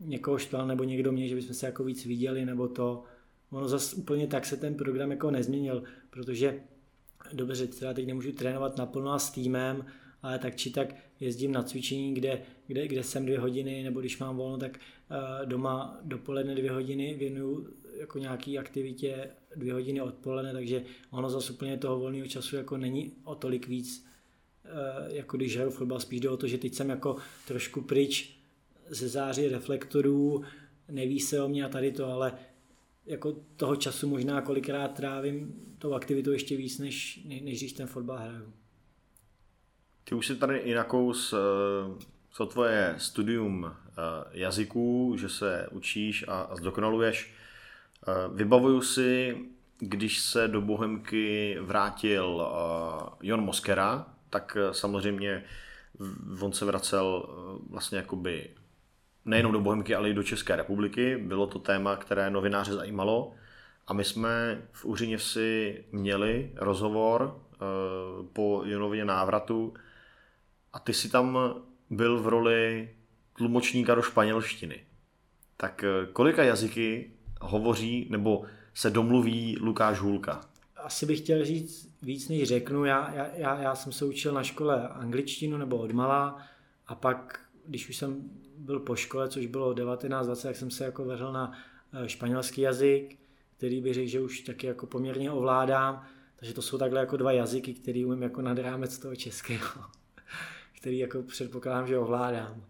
[0.00, 3.04] někoho štval nebo někdo mě, že bychom se jako víc viděli nebo to.
[3.50, 6.60] Ono zase úplně tak se ten program jako nezměnil, protože
[7.32, 9.84] dobře, teda teď nemůžu trénovat naplno a s týmem,
[10.22, 14.18] ale tak či tak jezdím na cvičení, kde, kde, kde jsem dvě hodiny, nebo když
[14.18, 17.68] mám volno, tak uh, doma dopoledne dvě hodiny věnuju
[18.00, 23.12] jako nějaký aktivitě dvě hodiny odpoledne, takže ono zase úplně toho volného času jako není
[23.24, 24.06] o tolik víc,
[24.64, 28.36] uh, jako když hraju fotbal, spíš jde o to, že teď jsem jako trošku pryč
[28.88, 30.44] ze září reflektorů,
[30.88, 32.32] neví se o mě a tady to, ale
[33.06, 38.18] jako toho času možná kolikrát trávím tou aktivitou ještě víc, než, než když ten fotbal
[38.18, 38.52] hraju.
[40.04, 41.34] Ty už si tady i nakous,
[42.32, 43.92] co tvoje studium eh,
[44.32, 47.34] jazyků, že se učíš a zdokonaluješ.
[48.08, 49.38] Eh, vybavuju si,
[49.78, 55.44] když se do Bohemky vrátil eh, Jon Moskera, tak samozřejmě
[56.40, 57.28] on se vracel
[57.70, 58.50] vlastně jakoby
[59.24, 61.16] nejenom do Bohemky, ale i do České republiky.
[61.16, 63.34] Bylo to téma, které novináře zajímalo.
[63.86, 67.40] A my jsme v Uřiněvsi měli rozhovor
[68.32, 69.74] po Jonově návratu
[70.72, 71.38] a ty si tam
[71.90, 72.90] byl v roli
[73.36, 74.80] tlumočníka do španělštiny.
[75.56, 77.10] Tak eh, kolika jazyky
[77.40, 80.40] hovoří nebo se domluví Lukáš Hůlka?
[80.76, 82.84] Asi bych chtěl říct víc, než řeknu.
[82.84, 86.42] Já, já, já, já jsem se učil na škole angličtinu nebo odmala
[86.86, 91.04] a pak, když už jsem byl po škole, což bylo 19-20, tak jsem se jako
[91.04, 91.52] vrhl na
[91.92, 93.18] eh, španělský jazyk,
[93.56, 96.06] který bych řekl, že už taky jako poměrně ovládám.
[96.36, 99.66] Takže to jsou takhle jako dva jazyky, který umím jako nad rámec toho českého
[100.80, 102.64] který jako předpokládám, že ovládám.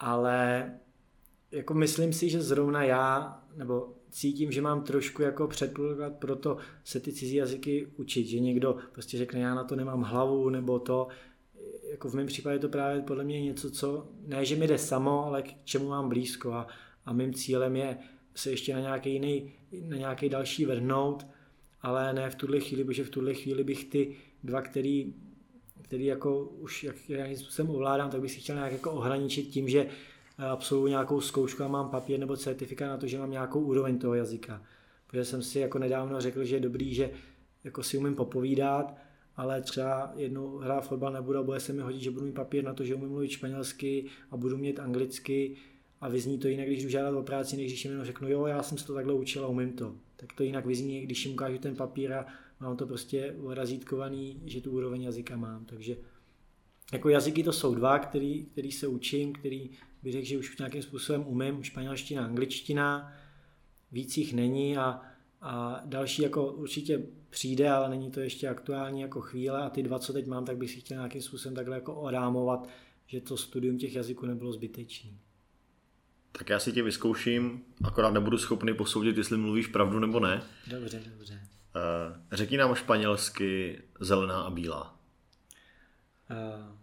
[0.00, 0.70] Ale
[1.50, 6.56] jako myslím si, že zrovna já, nebo cítím, že mám trošku jako předpoklad pro to
[6.84, 10.78] se ty cizí jazyky učit, že někdo prostě řekne, já na to nemám hlavu, nebo
[10.78, 11.08] to,
[11.90, 15.24] jako v mém případě to právě podle mě něco, co ne, že mi jde samo,
[15.24, 16.52] ale k čemu mám blízko.
[16.52, 16.66] A,
[17.04, 17.98] a mým cílem je
[18.34, 19.52] se ještě na nějaký jiný,
[19.88, 21.26] na nějaký další vrhnout,
[21.82, 25.14] ale ne v tuhle chvíli, protože v tuhle chvíli bych ty dva, který
[25.86, 29.68] který jako už jak, nějakým způsobem ovládám, tak bych si chtěl nějak jako ohraničit tím,
[29.68, 29.86] že
[30.38, 34.14] absolvuju nějakou zkoušku a mám papír nebo certifikát na to, že mám nějakou úroveň toho
[34.14, 34.62] jazyka.
[35.06, 37.10] Protože jsem si jako nedávno řekl, že je dobrý, že
[37.64, 38.94] jako si umím popovídat,
[39.36, 42.64] ale třeba jednou hrát fotbal nebudu a bude se mi hodit, že budu mít papír
[42.64, 45.56] na to, že umím mluvit španělsky a budu mít anglicky
[46.00, 48.46] a vyzní to jinak, když jdu žádat o práci, než když jim jenom řeknu, jo,
[48.46, 49.94] já jsem se to takhle učil a umím to.
[50.16, 52.26] Tak to jinak vyzní, když jim ukážu ten papír a
[52.60, 55.64] mám to prostě razítkovaný, že tu úroveň jazyka mám.
[55.64, 55.96] Takže
[56.92, 59.70] jako jazyky to jsou dva, který, který se učím, který
[60.06, 63.12] bych řekl, že už nějakým způsobem umím, španělština, angličtina,
[63.92, 65.00] víc jich není a,
[65.40, 69.98] a další jako určitě přijde, ale není to ještě aktuální jako chvíle a ty dva,
[69.98, 72.68] co teď mám, tak bych si chtěl nějakým způsobem takhle jako orámovat,
[73.06, 75.10] že to studium těch jazyků nebylo zbytečné.
[76.32, 80.42] Tak já si tě vyzkouším, akorát nebudu schopný posoudit, jestli mluvíš pravdu nebo ne.
[80.66, 81.40] Dobře, dobře.
[81.76, 84.98] Uh, řekni nám španělsky zelená a bílá.
[86.30, 86.76] Uh,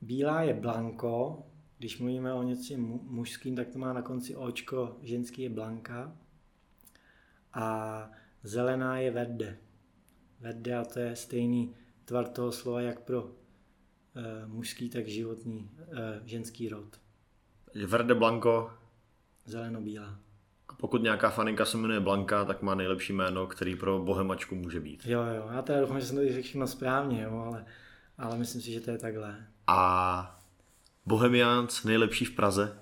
[0.00, 1.46] bílá je blanco,
[1.78, 6.16] když mluvíme o něčem mužským, tak to má na konci očko, ženský je blanka.
[7.52, 8.10] A
[8.42, 9.58] zelená je verde.
[10.40, 11.74] Verde a to je stejný
[12.04, 13.32] tvar toho slova jak pro uh,
[14.46, 15.86] mužský, tak životní uh,
[16.24, 17.00] ženský rod.
[17.86, 18.70] Verde Blanco.
[19.46, 20.18] Zeleno-bílá.
[20.68, 24.80] A pokud nějaká faninka se jmenuje Blanka, tak má nejlepší jméno, který pro bohemačku může
[24.80, 25.06] být.
[25.06, 27.66] Jo, jo, já teda doufám, že jsem to řekl všechno správně, jo, ale,
[28.18, 29.46] ale myslím si, že to je takhle.
[29.66, 30.35] A
[31.06, 32.78] Bohemians nejlepší v Praze?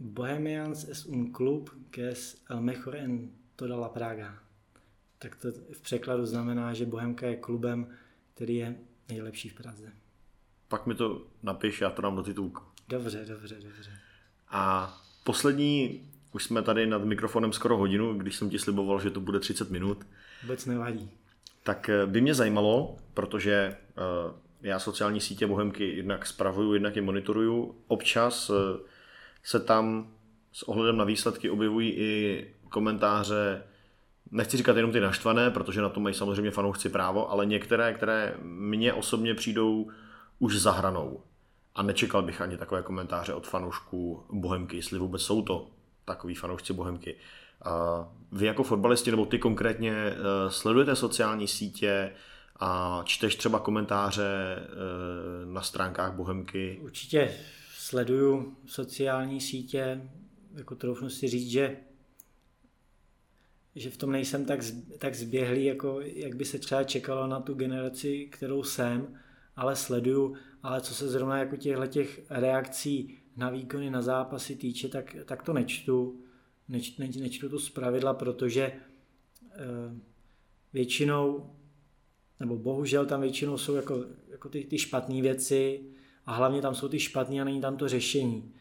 [0.00, 4.38] Bohemians es un club que es el mejor en toda la Praga.
[5.18, 7.86] Tak to v překladu znamená, že Bohemka je klubem,
[8.34, 8.76] který je
[9.08, 9.92] nejlepší v Praze.
[10.68, 12.62] Pak mi to napiš, já to dám do titulku.
[12.88, 13.90] Dobře, dobře, dobře.
[14.48, 14.94] A
[15.24, 16.02] poslední,
[16.32, 19.70] už jsme tady nad mikrofonem skoro hodinu, když jsem ti sliboval, že to bude 30
[19.70, 20.06] minut.
[20.42, 21.10] Vůbec nevadí.
[21.62, 27.02] Tak eh, by mě zajímalo, protože eh, já sociální sítě Bohemky jednak spravuju, jednak je
[27.02, 27.76] monitoruju.
[27.86, 28.78] Občas eh,
[29.42, 30.10] se tam
[30.52, 33.62] s ohledem na výsledky objevují i komentáře,
[34.30, 38.34] nechci říkat jenom ty naštvané, protože na to mají samozřejmě fanoušci právo, ale některé, které
[38.42, 39.90] mně osobně přijdou
[40.38, 41.20] už za hranou.
[41.74, 45.70] A nečekal bych ani takové komentáře od fanoušků Bohemky, jestli vůbec jsou to
[46.04, 47.16] takový fanoušci Bohemky.
[48.32, 50.16] Vy jako fotbalisti, nebo ty konkrétně, eh,
[50.48, 52.12] sledujete sociální sítě
[52.64, 56.78] a čteš třeba komentáře eh, na stránkách Bohemky?
[56.82, 57.34] Určitě
[57.74, 60.10] sleduju sociální sítě,
[60.54, 61.76] jako troufnu si říct, že
[63.74, 64.60] že v tom nejsem tak,
[64.98, 69.18] tak zběhlý, jako jak by se třeba čekalo na tu generaci, kterou jsem,
[69.56, 74.88] ale sleduju, ale co se zrovna jako těchto těch reakcí na výkony, na zápasy týče,
[74.88, 76.20] tak, tak to nečtu.
[76.68, 78.80] Neč, neč, nečtu to z pravidla, protože e,
[80.72, 81.50] většinou,
[82.42, 85.80] nebo bohužel tam většinou jsou jako, jako ty, ty špatné věci
[86.26, 88.52] a hlavně tam jsou ty špatné a není tam to řešení.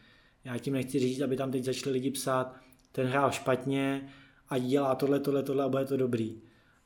[0.43, 2.55] Já tím nechci říct, aby tam teď začali lidi psát,
[2.91, 4.09] ten hrál špatně
[4.49, 6.41] a dělá tohle, tohle, tohle a bude to dobrý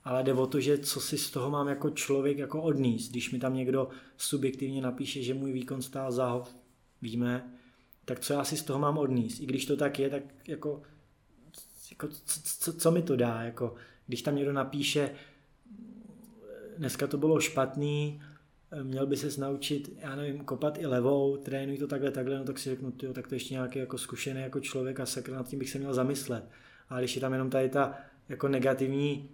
[0.05, 3.11] ale jde o to, že co si z toho mám jako člověk jako odníst.
[3.11, 6.43] Když mi tam někdo subjektivně napíše, že můj výkon stál za
[7.01, 7.53] víme,
[8.05, 9.41] tak co já si z toho mám odníst.
[9.41, 10.81] I když to tak je, tak jako,
[11.91, 13.41] jako co, co, co mi to dá?
[13.41, 13.75] Jako,
[14.07, 15.11] když tam někdo napíše,
[16.77, 18.21] dneska to bylo špatný,
[18.83, 22.59] měl by se naučit, já nevím, kopat i levou, trénuj to takhle, takhle, no tak
[22.59, 25.59] si řeknu, tyjo, tak to ještě nějaký jako zkušený jako člověk a sakra nad tím
[25.59, 26.49] bych se měl zamyslet.
[26.89, 27.97] Ale když je tam jenom tady ta
[28.29, 29.29] jako negativní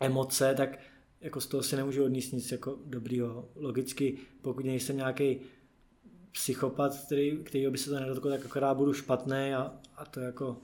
[0.00, 0.78] emoce, tak
[1.20, 3.48] jako z toho si nemůžu odníst nic jako dobrýho.
[3.54, 5.40] Logicky, pokud nejsem nějaký
[6.32, 10.56] psychopat, který, který by se to nedotklo, tak akorát budu špatný a, a to jako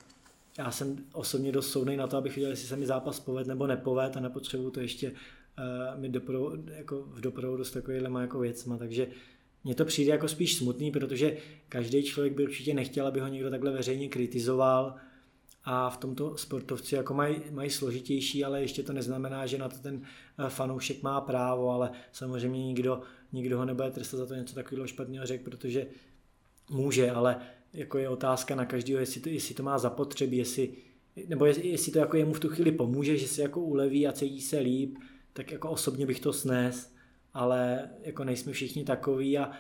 [0.59, 3.66] já jsem osobně dost soudný na to, abych viděl, jestli se mi zápas poved nebo
[3.66, 5.12] nepoved a nepotřebuju to ještě
[5.59, 9.07] uh, mít doprovo, jako v doprovodu s takovýhlema jako věcma, takže
[9.65, 11.37] mně to přijde jako spíš smutný, protože
[11.69, 14.97] každý člověk by určitě nechtěl, aby ho někdo takhle veřejně kritizoval,
[15.65, 19.79] a v tomto sportovci jako mají, mají složitější, ale ještě to neznamená, že na to
[19.79, 20.03] ten
[20.39, 23.01] eh, fanoušek má právo, ale samozřejmě nikdo,
[23.33, 25.87] nikdo ho nebude trestat za to něco takového špatného řek, protože
[26.71, 27.37] může, ale
[27.73, 30.73] jako je otázka na každého, jestli to, jestli to má zapotřebí, jestli,
[31.29, 34.13] nebo jestli, jestli to jako jemu v tu chvíli pomůže, že se jako uleví a
[34.13, 34.99] cítí se líp,
[35.33, 36.95] tak jako osobně bych to snes,
[37.35, 39.55] ale jako nejsme všichni takový a uh,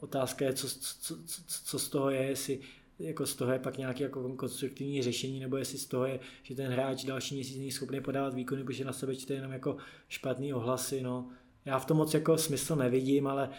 [0.00, 2.60] otázka je, co, co, co, co z toho je, jestli
[2.98, 6.54] jako z toho je pak nějaké jako konstruktivní řešení, nebo jestli z toho je, že
[6.54, 9.76] ten hráč další měsíc není schopný podávat výkony, protože na sebe čte jenom jako
[10.08, 11.02] špatný ohlasy.
[11.02, 11.30] No.
[11.64, 13.50] Já v tom moc jako smysl nevidím, ale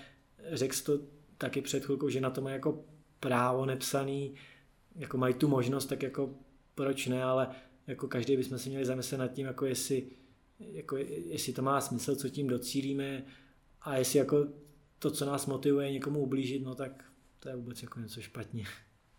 [0.52, 1.00] řekl to
[1.38, 2.86] taky před chvilkou, že na to mají jako
[3.20, 4.36] právo nepsaný,
[4.96, 6.36] jako mají tu možnost, tak jako
[6.76, 7.48] proč ne, ale
[7.88, 10.08] jako každý bychom si měli zamyslet nad tím, jako jestli
[10.60, 13.24] jako jestli to má smysl, co tím docílíme
[13.82, 14.48] a jestli jako
[15.00, 17.04] to, co nás motivuje někomu ublížit, no tak
[17.40, 18.64] to je vůbec jako něco špatně.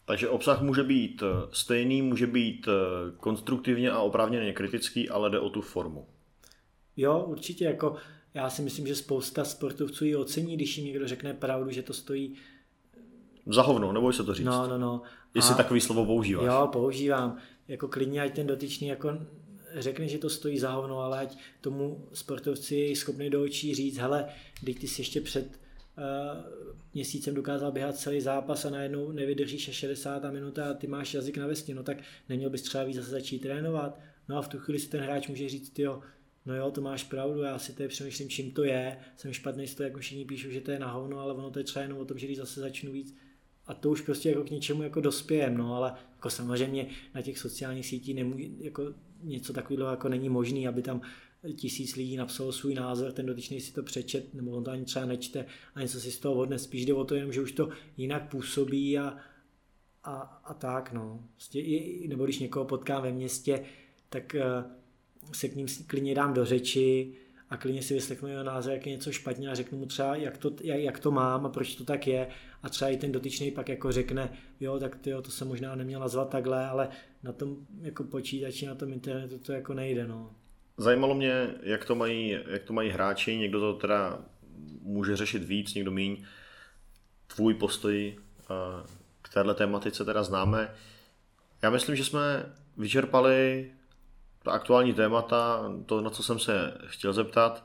[0.05, 2.73] Takže obsah může být eh, stejný, může být eh,
[3.17, 6.07] konstruktivně a oprávněně kritický, ale jde o tu formu.
[6.97, 7.65] Jo, určitě.
[7.65, 7.97] Jako
[8.35, 11.93] já si myslím, že spousta sportovců ji ocení, když jim někdo řekne pravdu, že to
[11.93, 12.35] stojí
[13.47, 14.47] za hovno, neboj se to říct.
[14.47, 15.03] No, no, no.
[15.35, 16.47] Jestli a, takový slovo používáš.
[16.47, 17.37] Jo, používám.
[17.69, 19.19] Jako klidně, ať ten dotyčný jako
[19.75, 23.97] řekne, že to stojí za hovno, ale ať tomu sportovci je schopný do očí říct,
[23.97, 24.29] hele,
[24.61, 30.25] když ty si ještě před uh, měsícem dokázal běhat celý zápas a najednou nevydržíš 60
[30.33, 31.99] minuta a ty máš jazyk na vesně, no tak
[32.29, 34.01] neměl bys třeba víc zase začít trénovat.
[34.29, 36.01] No a v tu chvíli si ten hráč může říct, jo,
[36.47, 39.75] no jo, to máš pravdu, já si tady přemýšlím, čím to je, jsem špatný z
[39.75, 41.99] toho, jako všichni píšou, že to je na hovno, ale ono to je třeba jenom
[41.99, 43.17] o tom, že když zase začnu víc,
[43.67, 47.39] a to už prostě jako k něčemu jako dospějem, no, ale jako samozřejmě na těch
[47.39, 51.01] sociálních sítích nemůže, jako něco takového jako není možný, aby tam
[51.57, 55.07] tisíc lidí napsalo svůj názor, ten dotyčný si to přečet, nebo on to ani třeba
[55.07, 55.45] nečte
[55.75, 56.63] a něco si z toho odnes.
[56.63, 59.17] Spíš jde o to jenom, že už to jinak působí a,
[60.05, 61.25] a, a tak, no.
[61.35, 61.63] Prostě,
[62.09, 63.65] nebo když někoho potkám ve městě,
[64.09, 67.15] tak uh, se k ním klidně dám do řeči,
[67.51, 70.39] a klidně si vyslechnu jeho názor, jak je něco špatně a řeknu mu třeba, jak
[70.39, 72.29] to, jak, jak to mám a proč to tak je
[72.63, 76.01] a třeba i ten dotyčný pak jako řekne, jo, tak ty, to se možná neměl
[76.01, 76.89] nazvat takhle, ale
[77.23, 80.31] na tom jako počítači, na tom internetu to jako nejde, no.
[80.77, 84.19] Zajímalo mě, jak to mají, jak to mají hráči, někdo to teda
[84.83, 86.25] může řešit víc, někdo míň.
[87.27, 88.45] Tvůj postoj eh,
[89.23, 90.75] k téhle tématice teda známe.
[91.63, 93.71] Já myslím, že jsme vyčerpali
[94.43, 97.65] ta aktuální témata, to, na co jsem se chtěl zeptat.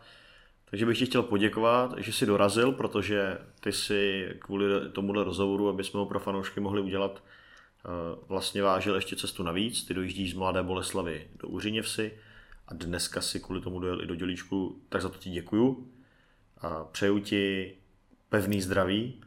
[0.65, 5.83] Takže bych ti chtěl poděkovat, že jsi dorazil, protože ty si kvůli tomuhle rozhovoru, aby
[5.83, 7.89] jsme ho pro fanoušky mohli udělat, eh,
[8.27, 9.83] vlastně vážil ještě cestu navíc.
[9.83, 12.11] Ty dojíždíš z Mladé Boleslavy do Uřiněvsi
[12.67, 15.91] a dneska si kvůli tomu dojel i do Dělíčku, tak za to ti děkuju.
[16.57, 17.73] A přeju ti
[18.29, 19.21] pevný zdraví,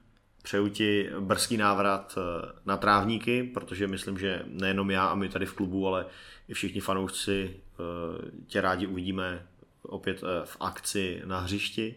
[0.47, 5.47] přeju ti brzký návrat eh, na trávníky, protože myslím, že nejenom já a my tady
[5.47, 6.07] v klubu, ale
[6.49, 9.47] i všichni fanoušci eh, tě rádi uvidíme
[9.83, 11.95] opět eh, v akci na hřišti.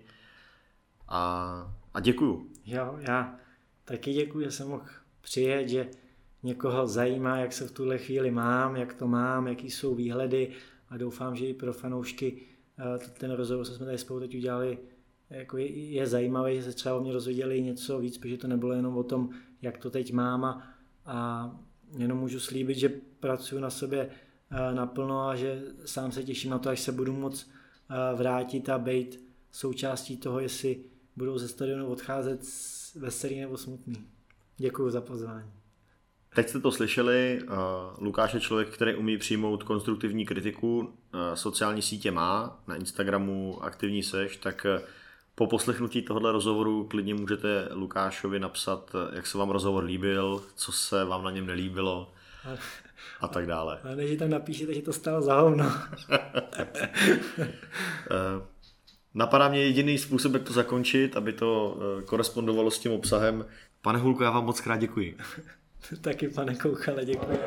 [1.08, 2.52] A, a děkuju.
[2.66, 3.36] Jo, já
[3.86, 4.86] taky děkuji, že jsem mohl
[5.22, 5.88] přijet, že
[6.44, 10.52] někoho zajímá, jak se v tuhle chvíli mám, jak to mám, jaký jsou výhledy
[10.90, 12.42] a doufám, že i pro fanoušky
[13.14, 14.78] ten rozhovor, co jsme tady spolu teď udělali,
[15.30, 18.74] jako je, je zajímavé, že se třeba o mě dozvěděli něco víc, protože to nebylo
[18.74, 19.30] jenom o tom,
[19.62, 20.68] jak to teď mám a,
[21.06, 21.52] a
[21.98, 24.10] jenom můžu slíbit, že pracuji na sobě
[24.52, 27.50] eh, naplno a že sám se těším na to, až se budu moc
[27.90, 30.84] eh, vrátit a být součástí toho, jestli
[31.16, 32.42] budou ze stadionu odcházet
[32.96, 34.08] veselý nebo smutný.
[34.58, 35.52] Děkuji za pozvání.
[36.36, 37.42] Teď jste to slyšeli,
[37.98, 40.94] Lukáš je člověk, který umí přijmout konstruktivní kritiku,
[41.34, 44.66] sociální sítě má, na Instagramu aktivní seš, tak
[45.40, 51.06] po poslechnutí tohohle rozhovoru klidně můžete Lukášovi napsat, jak se vám rozhovor líbil, co se
[51.06, 52.12] vám na něm nelíbilo
[53.22, 53.80] a tak dále.
[53.84, 55.72] Ale než tam napíšete, že to stalo za hovno.
[58.12, 58.46] Eh,
[59.14, 63.46] napadá mě jediný způsob, jak to zakončit, aby to eh, korespondovalo s tím obsahem.
[63.82, 65.18] Pane Hulku, já vám moc krát děkuji.
[66.02, 67.40] Taky pane Kouchale, děkuji.